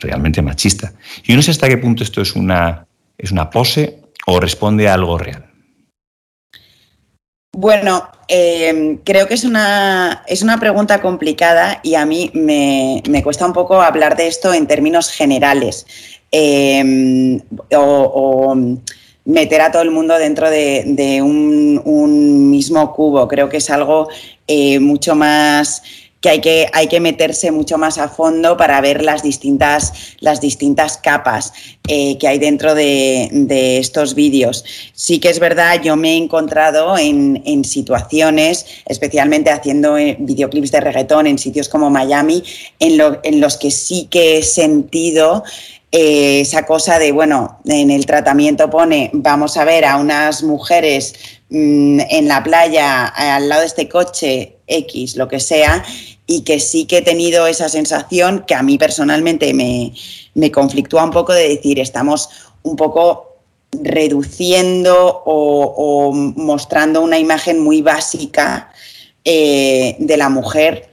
realmente 0.00 0.42
machista. 0.42 0.92
Y 1.24 1.34
no 1.34 1.42
sé 1.42 1.50
hasta 1.50 1.68
qué 1.68 1.78
punto 1.78 2.02
esto 2.02 2.20
es 2.20 2.34
una, 2.34 2.86
es 3.18 3.32
una 3.32 3.50
pose 3.50 4.00
o 4.26 4.40
responde 4.40 4.88
a 4.88 4.94
algo 4.94 5.18
real. 5.18 5.50
Bueno, 7.56 8.08
em, 8.26 8.98
creo 9.04 9.28
que 9.28 9.34
es 9.34 9.44
una, 9.44 10.24
es 10.26 10.42
una 10.42 10.58
pregunta 10.58 11.00
complicada 11.00 11.80
y 11.84 11.94
a 11.94 12.04
mí 12.04 12.30
me, 12.34 13.00
cuesta 13.22 13.46
un 13.46 13.52
poco 13.52 13.80
hablar 13.80 14.16
de 14.16 14.26
esto 14.26 14.52
en 14.52 14.66
términos 14.66 15.10
generales 15.10 15.86
em, 16.32 17.40
o, 17.76 18.56
meter 19.26 19.60
a 19.62 19.70
todo 19.70 19.82
el 19.82 19.90
mundo 19.90 20.18
dentro 20.18 20.50
de, 20.50 21.20
un, 21.22 21.80
un, 21.84 22.50
mismo 22.50 22.92
cubo. 22.92 23.26
Creo 23.28 23.48
que 23.48 23.58
es 23.58 23.70
algo 23.70 24.08
eh, 24.46 24.80
mucho 24.80 25.14
más 25.14 25.82
que 26.24 26.30
hay 26.30 26.40
que, 26.40 26.70
hay 26.72 26.86
que 26.88 27.00
meterse 27.00 27.50
mucho 27.50 27.76
más 27.76 27.98
a 27.98 28.08
fondo 28.08 28.56
para 28.56 28.80
ver 28.80 29.02
las 29.02 29.22
distintas, 29.22 29.92
las 30.20 30.40
distintas 30.40 30.96
capas 30.96 31.52
eh, 31.86 32.16
que 32.16 32.26
hay 32.26 32.38
dentro 32.38 32.74
de, 32.74 33.28
estos 33.78 34.14
vídeos. 34.14 34.64
Sí 34.94 35.20
que 35.20 35.28
es 35.28 35.38
verdad, 35.38 35.82
yo 35.82 35.96
me 35.96 36.14
he 36.14 36.16
encontrado 36.16 36.96
en, 36.96 37.62
situaciones, 37.62 38.64
especialmente 38.86 39.50
haciendo 39.50 39.98
eh, 39.98 40.16
videoclips 40.18 40.72
de 40.72 40.80
reggaetón 40.80 41.26
en 41.26 41.36
sitios 41.36 41.68
como 41.68 41.90
Miami, 41.90 42.42
en, 42.78 42.98
en 43.22 43.40
los 43.42 43.58
que 43.58 43.70
sí 43.70 44.08
que 44.10 44.38
he 44.38 44.42
sentido 44.42 45.44
eh, 45.92 46.40
esa 46.40 46.64
cosa 46.64 46.98
de, 46.98 47.12
bueno, 47.12 47.60
en 47.66 47.90
el 47.90 48.06
tratamiento 48.06 48.70
pone, 48.70 49.10
vamos 49.12 49.58
a 49.58 49.64
ver 49.64 49.84
a 49.84 49.98
unas 49.98 50.42
mujeres 50.42 51.14
mm, 51.50 52.00
en 52.08 52.28
la 52.28 52.42
playa 52.42 53.06
al 53.06 53.48
lado 53.48 53.60
de 53.60 53.66
este 53.68 53.88
coche 53.88 54.56
X, 54.66 55.16
lo 55.16 55.28
que 55.28 55.38
sea, 55.38 55.84
y 56.26 56.42
que 56.42 56.60
sí 56.60 56.86
que 56.86 56.98
he 56.98 57.02
tenido 57.02 57.46
esa 57.46 57.68
sensación 57.68 58.44
que 58.46 58.54
a 58.54 58.62
mí 58.62 58.78
personalmente 58.78 59.52
me, 59.52 60.50
conflictúa 60.50 61.04
un 61.04 61.10
poco 61.10 61.32
de 61.32 61.48
decir, 61.48 61.78
estamos 61.78 62.30
un 62.62 62.76
poco 62.76 63.36
reduciendo 63.72 65.22
o, 65.26 66.12
mostrando 66.12 67.02
una 67.02 67.18
imagen 67.18 67.60
muy 67.60 67.82
básica 67.82 68.72
eh, 69.24 69.96
de 69.98 70.16
la 70.16 70.28
mujer. 70.28 70.90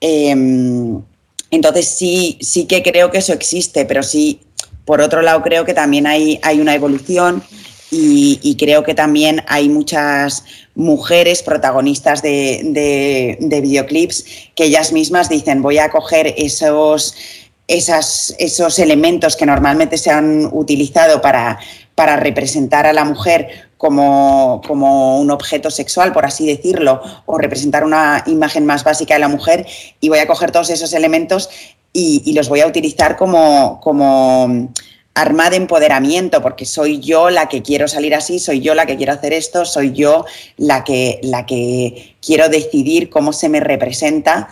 Em, 0.00 1.02
entonces 1.50 1.88
sí, 1.88 2.38
sí 2.40 2.66
que 2.66 2.82
creo 2.82 3.10
que 3.10 3.18
eso 3.18 3.32
existe, 3.32 3.84
pero 3.84 4.02
sí, 4.02 4.40
por 4.84 5.00
otro 5.00 5.22
lado, 5.22 5.42
creo 5.42 5.64
que 5.64 5.74
también 5.74 6.06
hay, 6.06 6.38
hay 6.42 6.60
una 6.60 6.74
evolución 6.74 7.42
y, 7.90 8.56
creo 8.58 8.82
que 8.82 8.94
también 8.94 9.42
hay 9.46 9.68
muchas 9.68 10.44
mujeres 10.74 11.42
protagonistas 11.42 12.22
de, 12.22 13.38
videoclips 13.40 14.24
que 14.54 14.64
ellas 14.64 14.92
mismas 14.92 15.28
dicen 15.28 15.62
voy 15.62 15.78
a 15.78 15.90
coger 15.90 16.34
esos, 16.36 17.14
esos 17.66 18.78
elementos 18.78 19.36
que 19.36 19.46
normalmente 19.46 19.96
se 19.96 20.10
han 20.10 20.48
utilizado 20.52 21.22
para, 21.22 21.58
para 21.94 22.16
representar 22.16 22.86
a 22.86 22.92
la 22.92 23.04
mujer 23.04 23.68
como, 23.78 24.60
como, 24.66 25.20
un 25.20 25.30
objeto 25.30 25.70
sexual, 25.70 26.12
por 26.12 26.26
así 26.26 26.46
decirlo, 26.46 27.00
o 27.26 27.38
representar 27.38 27.84
una 27.84 28.22
imagen 28.26 28.66
más 28.66 28.84
básica 28.84 29.14
de 29.14 29.20
la 29.20 29.28
mujer, 29.28 29.66
y 30.00 30.08
voy 30.08 30.18
a 30.18 30.26
coger 30.26 30.50
todos 30.50 30.68
esos 30.70 30.92
elementos 30.92 31.48
y, 31.92 32.32
los 32.34 32.48
voy 32.48 32.60
a 32.60 32.66
utilizar 32.66 33.16
como, 33.16 33.80
como 33.80 34.68
arma 35.18 35.50
de 35.50 35.56
empoderamiento, 35.56 36.40
porque 36.40 36.64
soy 36.64 37.00
yo 37.00 37.28
la 37.28 37.48
que 37.48 37.62
quiero 37.62 37.88
salir 37.88 38.14
así, 38.14 38.38
soy 38.38 38.60
yo 38.60 38.74
la 38.74 38.86
que 38.86 38.96
quiero 38.96 39.12
hacer 39.12 39.32
esto, 39.32 39.64
soy 39.64 39.92
yo 39.92 40.24
la 40.56 40.84
que, 40.84 41.18
la 41.22 41.44
que 41.44 42.14
quiero 42.24 42.48
decidir 42.48 43.10
cómo 43.10 43.32
se 43.32 43.48
me 43.48 43.58
representa. 43.58 44.48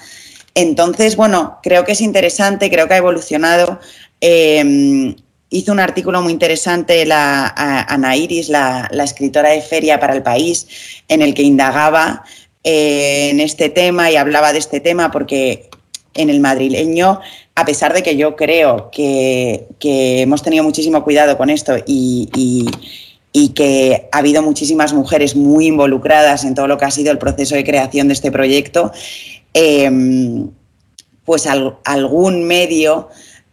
Entonces, 0.54 1.16
bueno, 1.16 1.58
creo 1.62 1.84
que 1.84 1.92
es 1.92 2.00
interesante, 2.00 2.68
creo 2.68 2.88
que 2.88 2.94
ha 2.94 2.98
evolucionado. 2.98 3.78
Em, 4.20 5.14
hizo 5.50 5.70
un 5.70 5.78
artículo 5.78 6.20
muy 6.20 6.32
interesante 6.32 7.06
la, 7.06 7.46
Ana 7.88 8.16
Iris, 8.16 8.48
la, 8.48 8.90
escritora 9.04 9.50
de 9.50 9.62
Feria 9.62 10.00
para 10.00 10.14
el 10.14 10.22
País, 10.22 10.66
en 11.06 11.22
el 11.22 11.32
que 11.34 11.42
indagaba 11.42 12.24
eh, 12.64 13.28
en 13.30 13.38
este 13.38 13.68
tema 13.68 14.10
y 14.10 14.16
hablaba 14.16 14.52
de 14.52 14.58
este 14.58 14.80
tema 14.80 15.12
porque 15.12 15.70
en 16.16 16.30
el 16.30 16.40
madrileño, 16.40 17.20
a 17.54 17.64
pesar 17.64 17.94
de 17.94 18.02
que 18.02 18.16
yo 18.16 18.36
creo 18.36 18.90
que, 18.90 19.66
hemos 19.80 20.42
tenido 20.42 20.64
muchísimo 20.64 21.02
cuidado 21.04 21.36
con 21.36 21.50
esto 21.50 21.76
y, 21.86 22.68
que 23.54 24.08
ha 24.12 24.18
habido 24.18 24.42
muchísimas 24.42 24.92
mujeres 24.92 25.36
muy 25.36 25.66
involucradas 25.66 26.44
en 26.44 26.54
todo 26.54 26.66
lo 26.66 26.78
que 26.78 26.86
ha 26.86 26.90
sido 26.90 27.12
el 27.12 27.18
proceso 27.18 27.54
de 27.54 27.64
creación 27.64 28.08
de 28.08 28.14
este 28.14 28.32
proyecto, 28.32 28.92
em, 29.52 30.50
pues 31.24 31.46
algún 31.46 32.44
medio 32.44 33.08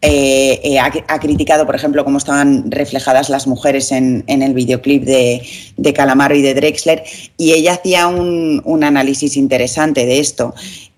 eh, 0.06 0.60
eh, 0.65 0.80
ha, 0.80 1.19
criticado, 1.21 1.65
por 1.65 1.76
ejemplo, 1.76 2.04
cómo 2.04 2.17
estaban 2.17 2.69
reflejadas 2.69 3.30
las 3.30 3.47
mujeres 3.47 3.89
en, 3.93 4.26
el 4.28 4.54
videoclip 4.54 5.06
de, 5.06 5.93
Calamaro 5.95 6.36
y 6.36 6.41
de 6.41 6.54
Drexler, 6.54 7.06
y 7.38 7.54
ella 7.54 7.76
hacía 7.76 8.08
un, 8.08 8.84
análisis 8.84 9.38
interesante 9.38 10.06
de 10.06 10.19
esto. 10.19 10.54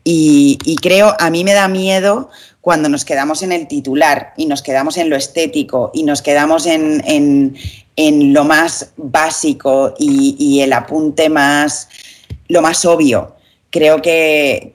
Y, 0.08 0.76
creo, 0.84 1.16
a 1.18 1.32
mí 1.32 1.44
me 1.44 1.54
da 1.54 1.68
miedo 1.68 2.30
cuando 2.62 2.90
nos 2.90 3.04
quedamos 3.04 3.42
en 3.42 3.52
el 3.52 3.68
titular 3.68 4.34
y 4.38 4.46
nos 4.46 4.62
quedamos 4.62 4.98
en 4.98 5.10
lo 5.10 5.16
estético 5.16 5.90
y 5.96 6.04
nos 6.04 6.22
quedamos 6.22 6.68
en, 6.68 7.56
lo 7.98 8.44
más 8.44 8.92
básico 8.98 9.96
y, 9.98 10.60
el 10.62 10.74
apunte 10.74 11.28
más, 11.28 11.90
lo 12.48 12.62
más 12.62 12.86
obvio. 12.86 13.36
Creo 13.72 14.00
que, 14.04 14.72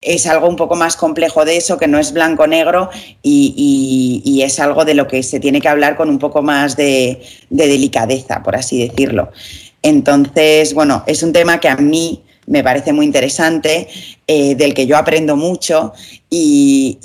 es 0.00 0.26
algo 0.28 0.48
un 0.48 0.56
poco 0.56 0.76
más 0.76 0.96
complejo 0.96 1.44
de 1.44 1.56
eso, 1.56 1.78
que 1.78 1.88
no 1.88 1.98
es 1.98 2.12
blanco-negro 2.12 2.88
y, 3.20 4.40
es 4.44 4.60
algo 4.60 4.84
de 4.84 4.94
lo 4.94 5.08
que 5.08 5.24
se 5.24 5.40
tiene 5.40 5.60
que 5.60 5.68
hablar 5.68 5.96
con 5.96 6.08
un 6.08 6.20
poco 6.20 6.40
más 6.40 6.76
de, 6.76 7.20
delicadeza, 7.50 8.44
por 8.44 8.54
así 8.54 8.86
decirlo. 8.86 9.32
Entonces, 9.82 10.72
bueno, 10.72 11.02
es 11.08 11.24
un 11.24 11.32
tema 11.32 11.58
que 11.58 11.68
a 11.68 11.74
mí 11.74 12.22
me 12.46 12.64
parece 12.64 12.92
muy 12.92 13.06
interesante, 13.06 13.88
eh, 14.26 14.54
del 14.54 14.74
que 14.74 14.86
yo 14.86 14.96
aprendo 14.96 15.36
mucho 15.36 15.92
y, 16.28 16.98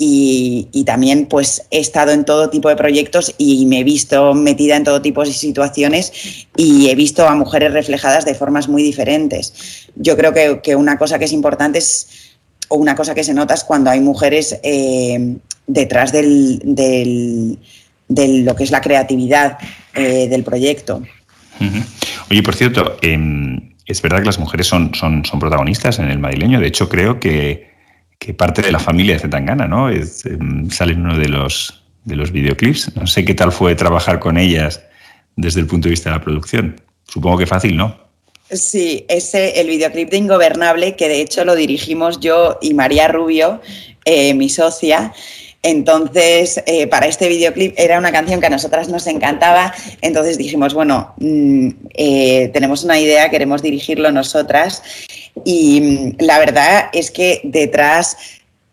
y, 0.72 0.84
también 0.84 1.26
pues 1.26 1.66
he 1.70 1.78
estado 1.78 2.12
en 2.12 2.24
todo 2.24 2.50
tipo 2.50 2.68
de 2.68 2.76
proyectos 2.76 3.34
y 3.38 3.66
me 3.66 3.80
he 3.80 3.84
visto 3.84 4.34
metida 4.34 4.76
en 4.76 4.84
todo 4.84 5.02
tipo 5.02 5.22
de 5.22 5.32
situaciones 5.32 6.46
y 6.56 6.88
he 6.88 6.94
visto 6.94 7.28
a 7.28 7.34
mujeres 7.34 7.72
reflejadas 7.72 8.24
de 8.24 8.34
formas 8.34 8.68
muy 8.68 8.82
diferentes. 8.82 9.86
Yo 9.96 10.16
creo 10.16 10.32
que, 10.32 10.60
que 10.62 10.74
una 10.76 10.96
cosa 10.98 11.18
que 11.18 11.26
es 11.26 11.32
importante 11.32 11.78
es 11.78 12.28
o 12.68 12.76
una 12.76 12.94
cosa 12.94 13.14
que 13.14 13.24
se 13.24 13.34
nota 13.34 13.54
es 13.54 13.64
cuando 13.64 13.90
hay 13.90 14.00
mujeres 14.00 14.58
eh, 14.62 15.36
detrás 15.66 16.12
del, 16.12 16.60
de 16.64 17.58
lo 18.42 18.54
que 18.54 18.64
es 18.64 18.70
la 18.70 18.80
creatividad 18.80 19.58
eh, 19.94 20.28
del 20.28 20.44
proyecto. 20.44 21.02
Oye, 22.30 22.42
por 22.42 22.54
cierto, 22.54 22.96
em, 23.02 23.67
es 23.88 24.02
verdad 24.02 24.18
que 24.18 24.26
las 24.26 24.38
mujeres 24.38 24.66
son, 24.66 24.94
son, 24.94 25.24
son, 25.24 25.40
protagonistas 25.40 25.98
en 25.98 26.10
el 26.10 26.18
madrileño. 26.18 26.60
De 26.60 26.68
hecho, 26.68 26.88
creo 26.88 27.18
que, 27.18 27.66
parte 28.36 28.62
de 28.62 28.70
la 28.70 28.78
familia 28.78 29.14
de 29.14 29.20
Zetangana, 29.20 29.66
¿no? 29.66 29.88
Es, 29.88 30.26
em, 30.26 30.68
sale 30.70 30.92
en 30.92 31.00
uno 31.00 31.18
de 31.18 31.28
los, 31.28 31.82
de 32.04 32.16
los 32.16 32.30
videoclips. 32.30 32.94
No 32.96 33.06
sé 33.06 33.24
qué 33.24 33.34
tal 33.34 33.50
fue 33.50 33.74
trabajar 33.74 34.18
con 34.18 34.36
ellas 34.36 34.82
desde 35.36 35.60
el 35.60 35.66
punto 35.66 35.88
de 35.88 35.90
vista 35.90 36.10
de 36.10 36.16
la 36.16 36.22
producción. 36.22 36.80
Supongo 37.06 37.38
que 37.38 37.46
fácil, 37.46 37.76
¿no? 37.76 37.96
Sí, 38.50 39.04
ese, 39.08 39.60
el 39.60 39.68
videoclip 39.68 40.10
de 40.10 40.16
Ingobernable, 40.16 40.96
que 40.96 41.08
de 41.08 41.20
hecho 41.20 41.44
lo 41.44 41.54
dirigimos 41.54 42.18
yo 42.20 42.58
y 42.62 42.74
María 42.74 43.08
Rubio, 43.08 43.60
eh, 44.04 44.34
mi 44.34 44.48
socia. 44.48 45.12
Entonces, 45.62 46.62
eh, 46.66 46.86
para 46.86 47.06
este 47.06 47.28
videoclip 47.28 47.74
era 47.76 47.98
una 47.98 48.12
canción 48.12 48.40
que 48.40 48.46
a 48.46 48.50
nosotras 48.50 48.88
nos 48.88 49.06
encantaba, 49.06 49.74
entonces 50.00 50.38
dijimos, 50.38 50.72
bueno, 50.72 51.14
mm, 51.18 51.68
eh, 51.94 52.50
tenemos 52.52 52.84
una 52.84 52.98
idea, 53.00 53.28
queremos 53.28 53.60
dirigirlo 53.60 54.12
nosotras. 54.12 54.82
Y 55.44 55.80
mm, 55.80 56.16
la 56.24 56.38
verdad 56.38 56.90
es 56.92 57.10
que 57.10 57.40
detrás, 57.44 58.16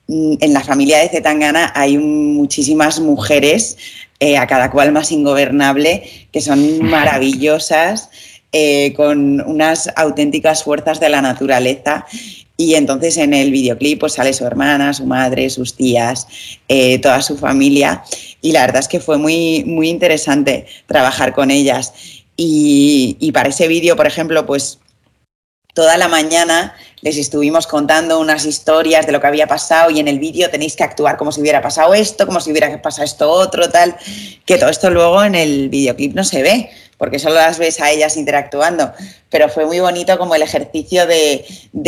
mm, 0.07 0.35
en 0.39 0.53
la 0.53 0.61
familia 0.61 0.99
de 0.99 1.09
Zetangana, 1.09 1.71
hay 1.75 1.97
muchísimas 1.97 2.99
mujeres, 2.99 3.77
a 4.39 4.47
cada 4.47 4.71
cual 4.71 4.91
más 4.91 5.11
ingobernable, 5.11 6.03
que 6.31 6.41
son 6.41 6.81
maravillosas. 6.89 8.09
Eh, 8.57 8.93
con 8.95 9.41
unas 9.41 9.91
auténticas 9.97 10.63
fuerzas 10.63 11.01
de 11.01 11.09
la 11.09 11.21
naturaleza. 11.21 12.05
Y 12.57 12.75
entonces 12.75 13.17
en 13.17 13.33
el 13.33 13.51
videoclip 13.51 13.99
pues 13.99 14.13
sale 14.13 14.33
su 14.33 14.45
hermana, 14.45 14.93
su 14.93 15.05
madre, 15.05 15.49
sus 15.49 15.75
tías, 15.75 16.27
eh, 16.67 16.99
toda 16.99 17.21
su 17.21 17.37
familia. 17.37 18.03
Y 18.41 18.51
la 18.51 18.61
verdad 18.61 18.79
es 18.79 18.87
que 18.87 18.99
fue 18.99 19.17
muy, 19.17 19.63
muy 19.65 19.89
interesante 19.89 20.65
trabajar 20.87 21.33
con 21.33 21.51
ellas. 21.51 21.93
Y, 22.37 23.17
y 23.19 23.31
para 23.31 23.49
ese 23.49 23.67
vídeo, 23.67 23.95
por 23.95 24.07
ejemplo, 24.07 24.45
pues 24.45 24.79
toda 25.73 25.97
la 25.97 26.07
mañana 26.07 26.73
les 27.01 27.17
estuvimos 27.17 27.67
contando 27.67 28.19
unas 28.19 28.45
historias 28.45 29.05
de 29.05 29.11
lo 29.11 29.21
que 29.21 29.27
había 29.27 29.45
pasado 29.45 29.91
y 29.91 29.99
en 29.99 30.07
el 30.07 30.17
vídeo 30.17 30.49
tenéis 30.49 30.75
que 30.75 30.83
actuar 30.83 31.17
como 31.17 31.31
si 31.31 31.41
hubiera 31.41 31.61
pasado 31.61 31.93
esto, 31.93 32.25
como 32.25 32.39
si 32.39 32.49
hubiera 32.49 32.81
pasado 32.81 33.03
esto 33.03 33.29
otro, 33.29 33.69
tal, 33.69 33.95
que 34.45 34.57
todo 34.57 34.69
esto 34.69 34.89
luego 34.89 35.23
en 35.23 35.35
el 35.35 35.69
videoclip 35.69 36.15
no 36.15 36.23
se 36.23 36.41
ve, 36.41 36.71
porque 36.97 37.19
solo 37.19 37.35
las 37.35 37.59
ves 37.59 37.81
a 37.81 37.91
ellas 37.91 38.17
interactuando, 38.17 38.93
pero 39.29 39.49
fue 39.49 39.65
muy 39.65 39.79
bonito 39.79 40.17
como 40.17 40.35
el 40.35 40.41
ejercicio 40.41 41.05
de, 41.05 41.45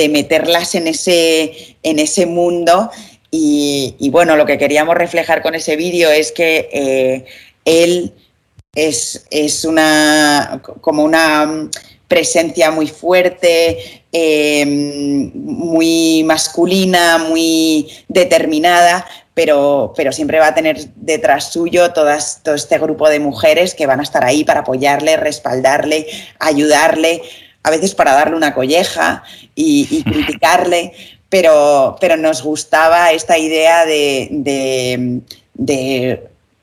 meterlas 0.10 0.76
en 0.76 0.88
ese, 0.88 1.78
en 1.84 2.00
ese 2.00 2.26
mundo 2.26 2.92
y, 3.30 4.10
bueno, 4.12 4.36
lo 4.36 4.46
que 4.46 4.58
queríamos 4.58 4.96
reflejar 4.96 5.42
con 5.42 5.54
ese 5.54 5.76
vídeo 5.76 6.10
es 6.10 6.32
que 6.32 6.70
eh, 6.72 7.26
él 7.66 8.14
es, 8.74 9.26
es, 9.30 9.66
una 9.66 10.62
como 10.82 11.04
una 11.04 11.70
presencia 12.08 12.72
muy 12.72 12.88
fuerte, 12.88 14.04
eh, 14.20 14.66
muy 14.66 16.24
masculina, 16.24 17.20
muy 17.20 17.88
determinada, 18.08 19.06
pero, 19.36 19.94
pero 19.96 20.12
siempre 20.12 20.40
va 20.40 20.48
a 20.48 20.56
tener 20.56 20.88
detrás 20.96 21.52
suyo 21.52 21.94
todas, 21.94 22.42
todo 22.42 22.56
este 22.56 22.80
grupo 22.80 23.08
de 23.10 23.20
mujeres 23.20 23.76
que 23.76 23.86
van 23.86 24.00
a 24.00 24.04
estar 24.04 24.26
ahí 24.26 24.44
para 24.44 24.62
apoyarle, 24.62 25.18
respaldarle, 25.18 26.08
ayudarle, 26.40 27.22
a 27.62 27.70
veces 27.70 27.94
para 27.94 28.14
darle 28.14 28.36
una 28.36 28.56
colleja 28.56 29.24
y, 29.54 30.04
criticarle, 30.12 30.94
pero, 31.30 31.96
pero 32.02 32.18
nos 32.18 32.42
gustaba 32.42 33.12
esta 33.12 33.38
idea 33.38 33.86
de, 33.86 35.22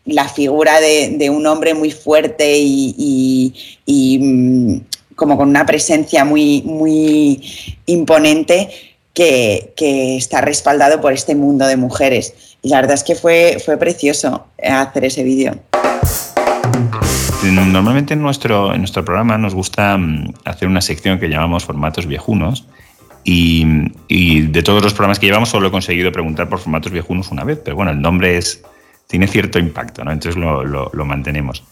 la 0.07 0.29
figura 0.29 0.81
de, 0.81 1.31
un 1.31 1.47
hombre 1.47 1.75
muy 1.75 1.93
fuerte 1.93 2.57
y, 2.59 3.55
mm, 3.87 4.79
como 5.15 5.37
con 5.37 5.49
una 5.49 5.67
presencia 5.67 6.25
muy, 6.25 6.63
muy 6.63 7.43
imponente 7.87 8.71
que, 9.13 9.73
que, 9.77 10.17
está 10.17 10.41
respaldado 10.41 11.01
por 11.01 11.13
este 11.13 11.35
mundo 11.35 11.67
de 11.67 11.77
mujeres. 11.77 12.57
Y 12.63 12.71
la 12.71 12.81
verdad 12.81 12.95
es 12.95 13.05
que 13.05 13.15
fue, 13.15 13.59
fue 13.65 13.77
precioso 13.77 14.47
hacer 14.63 15.05
ese 15.05 15.23
vídeo. 15.23 15.55
Normalmente 17.45 18.15
en 18.15 18.23
nuestro, 18.23 18.73
en 18.73 18.81
nuestro 18.81 19.05
programa 19.05 19.37
nos 19.39 19.55
gusta 19.55 19.97
mm, 19.97 20.33
hacer 20.45 20.67
una 20.67 20.81
sección 20.81 21.21
que 21.21 21.29
llamamos 21.29 21.65
formatos 21.65 22.07
viejunos. 22.07 22.67
Y, 23.23 23.67
y, 24.09 24.43
de 24.43 24.63
todos 24.63 24.83
los 24.83 24.93
programas 24.93 25.19
que 25.19 25.27
llevamos 25.27 25.49
solo 25.49 25.69
he 25.69 25.71
conseguido 25.71 26.13
preguntar 26.13 26.49
por 26.49 26.59
formatos 26.59 26.93
viejunos 26.93 27.31
una 27.31 27.43
vez, 27.43 27.59
pero 27.65 27.75
bueno, 27.75 27.91
el 27.91 28.03
nombre 28.03 28.37
es, 28.37 28.63
tiene 29.07 29.27
cierto 29.27 29.59
impacto, 29.59 30.05
¿no? 30.05 30.13
entonces 30.13 30.39
lo, 30.39 30.63
lo 30.63 31.05
mantenemos. 31.07 31.65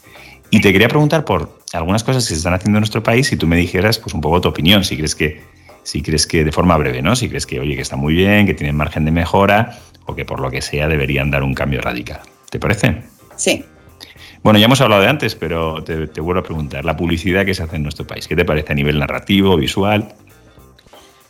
Y 0.53 0.61
te 0.61 0.71
quería 0.71 0.89
preguntar 0.89 1.25
por 1.25 1.49
algunas 1.73 2.05
cosas 2.05 2.25
que 2.25 2.35
se 2.35 2.39
están 2.39 2.53
haciendo 2.53 2.77
en 2.77 2.83
nuestro 2.83 3.03
país 3.03 3.33
y 3.33 3.39
tú 3.39 3.47
me 3.47 3.57
dijeras 3.57 3.99
pues 3.99 4.13
un 4.13 4.21
poco 4.21 4.39
tu 4.43 4.51
opinión, 4.51 4.85
si 4.85 4.99
crees 4.99 5.15
que, 5.15 5.41
si 5.83 6.03
crees 6.03 6.27
que 6.27 6.45
de 6.45 6.53
forma 6.53 6.77
breve, 6.77 7.01
¿no? 7.01 7.17
Si 7.17 7.31
crees 7.31 7.47
que, 7.47 7.59
oye, 7.59 7.75
que 7.75 7.81
está 7.81 7.97
muy 7.97 8.13
bien, 8.13 8.45
que 8.45 8.53
tienen 8.53 8.77
margen 8.77 9.07
de 9.07 9.13
mejora 9.13 9.79
o 10.05 10.15
que 10.15 10.27
por 10.27 10.41
lo 10.41 10.51
que 10.51 10.61
sea 10.61 10.89
deberían 10.89 11.31
dar 11.31 11.43
un 11.43 11.55
cambio 11.55 11.81
radical. 11.81 12.21
¿Te 12.51 12.59
parece? 12.59 13.03
Sí. 13.35 13.65
Bueno, 14.43 14.59
ya 14.59 14.67
hemos 14.67 14.83
hablado 14.83 15.01
de 15.01 15.09
antes, 15.09 15.35
pero 15.35 15.83
te, 15.83 16.21
vuelvo 16.21 16.41
a 16.41 16.45
preguntar, 16.45 16.85
la 16.85 16.99
publicidad 16.99 17.47
que 17.47 17.55
se 17.55 17.63
hace 17.63 17.77
en 17.77 17.85
nuestro 17.85 18.07
país, 18.07 18.29
¿qué 18.29 18.37
te 18.37 18.45
parece 18.45 18.73
a 18.73 18.75
nivel 18.75 18.99
narrativo, 18.99 19.57
visual? 19.57 20.13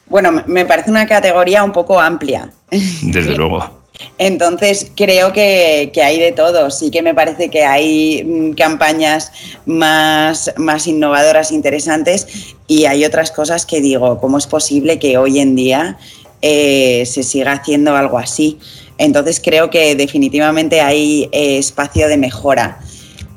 Bueno, 0.07 0.43
me 0.49 0.67
parece 0.67 0.91
una 0.91 1.07
categoría 1.07 1.63
un 1.63 1.71
poco 1.71 2.01
amplia. 2.01 2.51
Desde 2.71 3.37
luego. 3.37 3.82
Entonces 4.19 4.91
creo 4.97 5.33
que, 5.33 5.93
hay 6.03 6.19
de 6.19 6.33
todo. 6.33 6.71
Sí 6.71 6.91
que 6.91 7.03
me 7.03 7.15
parece 7.15 7.49
que 7.49 7.65
hay 7.65 8.25
mm, 8.25 8.53
campañas 8.53 9.33
más, 9.67 10.53
más 10.57 10.87
innovadoras, 10.87 11.53
interesantes, 11.53 12.55
y 12.67 12.87
hay 12.87 13.05
otras 13.05 13.31
cosas 13.31 13.67
que 13.67 13.81
digo, 13.81 14.19
¿cómo 14.19 14.39
es 14.39 14.47
posible 14.47 14.99
que 14.99 15.19
hoy 15.19 15.41
en 15.41 15.57
día 15.57 15.99
eh, 16.41 17.05
se 17.07 17.23
siga 17.23 17.53
haciendo 17.53 17.97
algo 17.97 18.19
así? 18.19 18.59
Entonces 18.99 19.41
creo 19.43 19.71
que 19.71 19.95
definitivamente 19.95 20.81
hay 20.81 21.29
eh, 21.33 21.59
espacio 21.59 22.09
de 22.09 22.17
mejora. 22.17 22.81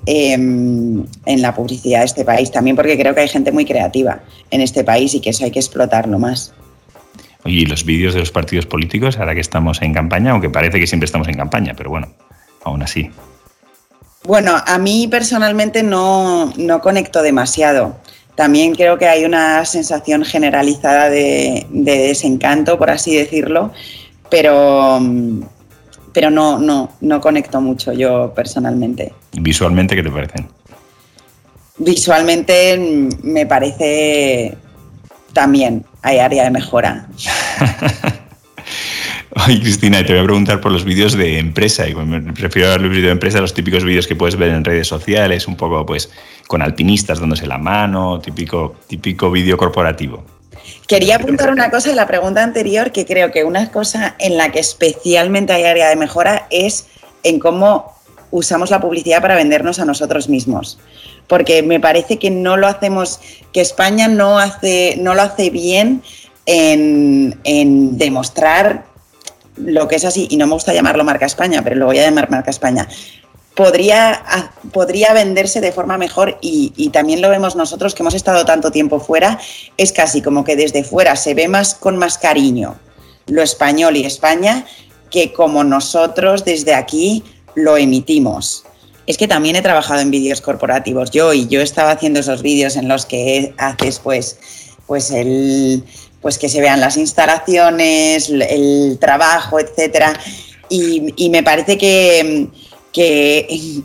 Em, 0.08 1.04
en 1.26 1.42
la 1.42 1.56
publicidad 1.56 2.02
de 2.02 2.06
este 2.06 2.24
país, 2.24 2.52
también 2.52 2.76
porque 2.76 2.96
creo 2.96 3.16
que 3.16 3.22
hay 3.22 3.28
gente 3.28 3.52
muy 3.52 3.66
creativa 3.66 4.22
en 4.52 4.62
este 4.62 4.84
país 4.84 5.16
y 5.16 5.20
que 5.20 5.32
eso 5.32 5.46
hay 5.46 5.50
que 5.50 5.58
explotarlo 5.58 6.20
más. 6.20 6.54
Y 7.46 7.66
los 7.68 7.86
vídeos 7.86 8.14
de 8.14 8.20
los 8.22 8.32
partidos 8.32 8.66
políticos, 8.66 9.18
ahora 9.20 9.36
que 9.36 9.42
estamos 9.42 9.82
en 9.82 9.94
campaña, 9.94 10.32
aunque 10.32 10.50
parece 10.50 10.80
que 10.80 10.88
siempre 10.88 11.06
estamos 11.06 11.28
en 11.28 11.36
campaña, 11.36 11.74
pero 11.78 11.92
bueno, 11.92 12.08
aún 12.64 12.82
así. 12.82 13.10
Bueno, 14.24 14.56
a 14.66 14.78
mí 14.80 15.08
personalmente 15.08 15.84
no, 15.84 16.52
no 16.58 16.82
conecto 16.82 17.22
demasiado. 17.22 17.98
También 18.34 18.74
creo 18.74 18.98
que 18.98 19.08
hay 19.08 19.24
una 19.24 19.64
sensación 19.66 20.26
generalizada 20.26 21.10
de, 21.10 21.68
de 21.70 21.98
desencanto, 22.00 22.78
por 22.78 22.90
así 22.90 23.16
decirlo, 23.16 23.72
pero, 24.30 25.00
pero 26.12 26.32
no, 26.32 26.58
no, 26.58 26.92
no 27.00 27.22
conecto 27.22 27.62
mucho 27.62 27.94
yo 27.94 28.34
personalmente. 28.36 29.14
¿Visualmente 29.34 29.96
qué 29.96 30.04
te 30.04 30.10
parecen? 30.10 30.48
Visualmente 31.78 32.78
mm, 32.78 33.10
me 33.24 33.46
parece 33.46 34.58
también 35.34 35.86
hay 36.02 36.20
área 36.20 36.46
de 36.46 36.52
mejora. 36.52 37.08
Ay, 39.38 39.60
Cristina, 39.60 40.04
te 40.06 40.14
voy 40.14 40.22
a 40.22 40.26
preguntar 40.26 40.62
por 40.62 40.72
los 40.72 40.86
vídeos 40.86 41.14
de 41.14 41.40
empresa. 41.40 41.88
Y 41.88 41.94
me 41.94 42.20
refiero 42.32 42.72
a 42.72 42.78
los 42.78 42.90
vídeos 42.90 43.06
de 43.06 43.12
empresa, 43.12 43.42
los 43.42 43.54
típicos 43.54 43.84
vídeos 43.84 44.08
que 44.08 44.16
puedes 44.16 44.38
ver 44.38 44.50
en 44.50 44.64
redes 44.64 44.88
sociales, 44.88 45.48
un 45.48 45.58
poco 45.58 45.86
pues 45.86 46.10
con 46.48 46.62
alpinistas 46.62 47.20
dándose 47.20 47.46
la 47.46 47.58
mano, 47.58 48.20
típico, 48.20 48.76
típico 48.88 49.30
vídeo 49.30 49.58
corporativo. 49.58 50.24
Quería 50.88 51.18
apuntar 51.18 51.52
una 51.52 51.70
cosa 51.70 51.90
en 51.90 51.96
la 51.96 52.08
pregunta 52.08 52.44
anterior, 52.44 52.92
que 52.92 53.06
creo 53.06 53.32
que 53.32 53.44
una 53.44 53.72
cosa 53.72 54.16
en 54.20 54.38
la 54.38 54.52
que 54.52 54.60
especialmente 54.60 55.54
hay 55.54 55.64
área 55.64 55.90
de 55.90 55.96
mejora 55.96 56.48
es 56.50 56.88
en 57.24 57.40
cómo 57.40 57.94
usamos 58.32 58.70
la 58.72 58.80
publicidad 58.80 59.22
para 59.22 59.36
vendernos 59.36 59.80
a 59.80 59.86
nosotros 59.86 60.30
mismos. 60.30 60.80
Porque 61.28 61.64
me 61.64 61.80
parece 61.80 62.20
que 62.20 62.30
no 62.30 62.56
lo 62.56 62.68
hacemos, 62.68 63.20
que 63.52 63.62
España 63.62 64.08
no, 64.08 64.38
hace, 64.40 64.96
no 65.02 65.16
lo 65.16 65.24
hace 65.24 65.50
bien 65.50 66.04
en, 66.46 67.98
demostrar 67.98 68.86
lo 69.58 69.88
que 69.88 69.96
es 69.96 70.06
así, 70.06 70.28
y 70.30 70.38
no 70.38 70.48
me 70.48 70.54
gusta 70.54 70.74
llamarlo 70.74 71.04
marca 71.04 71.26
España, 71.26 71.62
pero 71.64 71.78
lo 71.78 71.86
voy 71.86 72.00
a 72.00 72.04
llamar 72.04 72.30
marca 72.30 72.52
España, 72.52 72.88
podría, 73.56 74.22
podría 74.74 75.14
venderse 75.14 75.62
de 75.62 75.72
forma 75.72 75.98
mejor 75.98 76.38
y, 76.42 76.90
también 76.90 77.22
lo 77.22 77.30
vemos 77.30 77.56
nosotros 77.56 77.96
que 77.96 78.04
hemos 78.04 78.14
estado 78.14 78.46
tanto 78.46 78.72
tiempo 78.72 79.00
fuera, 79.00 79.40
es 79.78 79.92
casi 79.92 80.22
como 80.22 80.44
que 80.44 80.56
desde 80.56 80.84
fuera 80.84 81.16
se 81.16 81.34
ve 81.34 81.48
más 81.48 81.74
con 81.74 81.98
más 81.98 82.18
cariño 82.18 82.76
lo 83.28 83.42
español 83.42 83.98
y 83.98 84.06
España 84.06 84.66
que 85.10 85.34
como 85.34 85.64
nosotros 85.64 86.46
desde 86.46 86.74
aquí 86.74 87.24
lo 87.56 87.78
emitimos. 87.78 88.66
Es 89.08 89.18
que 89.18 89.28
también 89.28 89.56
he 89.56 89.62
trabajado 89.62 90.02
en 90.02 90.12
vídeos 90.12 90.42
corporativos 90.42 91.12
yo 91.12 91.34
y 91.34 91.48
yo 91.48 91.62
estaba 91.62 91.92
haciendo 91.92 92.20
esos 92.20 92.42
vídeos 92.42 92.76
en 92.76 92.88
los 92.88 93.06
que 93.06 93.54
haces 93.58 94.00
pues, 94.00 94.40
pues 94.88 95.12
el 95.12 95.84
pues 96.22 96.40
que 96.40 96.50
se 96.50 96.60
vean 96.60 96.80
las 96.80 96.98
instalaciones, 96.98 98.30
el 98.30 98.98
trabajo, 99.00 99.60
etcétera. 99.60 100.20
y 100.70 101.30
me 101.30 101.44
parece 101.44 101.78
que, 101.78 102.50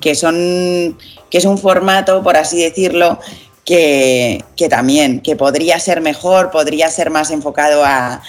que, 0.01 0.15
son, 0.15 0.97
que 1.29 1.39
es 1.39 1.45
un 1.45 1.59
formato, 1.59 2.23
por 2.23 2.37
así 2.37 2.63
decirlo, 2.63 3.19
que, 3.65 4.43
también, 4.69 5.21
que 5.21 5.37
podría 5.37 5.79
ser 5.79 6.01
mejor, 6.01 6.51
podría 6.51 6.89
ser 6.89 7.11
más 7.11 7.31
enfocado 7.31 7.85
a, 7.85 8.23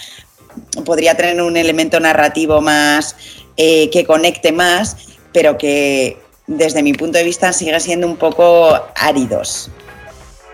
podría 0.85 1.15
tener 1.15 1.41
un 1.41 1.57
elemento 1.57 1.99
narrativo 1.99 2.61
más, 2.61 3.15
eh, 3.57 3.89
que 3.91 4.05
conecte 4.05 4.51
más, 4.51 4.97
pero 5.33 5.57
que 5.57 6.17
desde 6.47 6.83
mi 6.83 6.93
punto 6.93 7.17
de 7.17 7.23
vista 7.23 7.53
sigue 7.53 7.79
siendo 7.79 8.07
un 8.07 8.17
poco 8.17 8.79
áridos. 8.95 9.69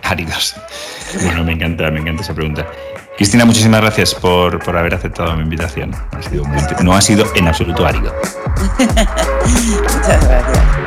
Áridos. 0.10 0.56
Bueno, 1.24 1.44
me 1.44 1.54
encanta, 1.54 1.92
me 1.92 2.00
encanta 2.00 2.22
esa 2.22 2.34
pregunta. 2.34 2.66
Cristina, 3.18 3.46
muchísimas 3.46 3.82
gracias 3.82 4.14
por, 4.14 4.62
haber 4.78 4.94
aceptado 4.94 5.36
mi 5.36 5.44
invitación. 5.44 5.92
no 6.84 6.94
ha 6.94 7.02
sido 7.02 7.26
en 7.36 7.48
absoluto 7.48 7.86
árido. 7.86 8.16
Muchas 8.86 10.28
gracias. 10.28 10.87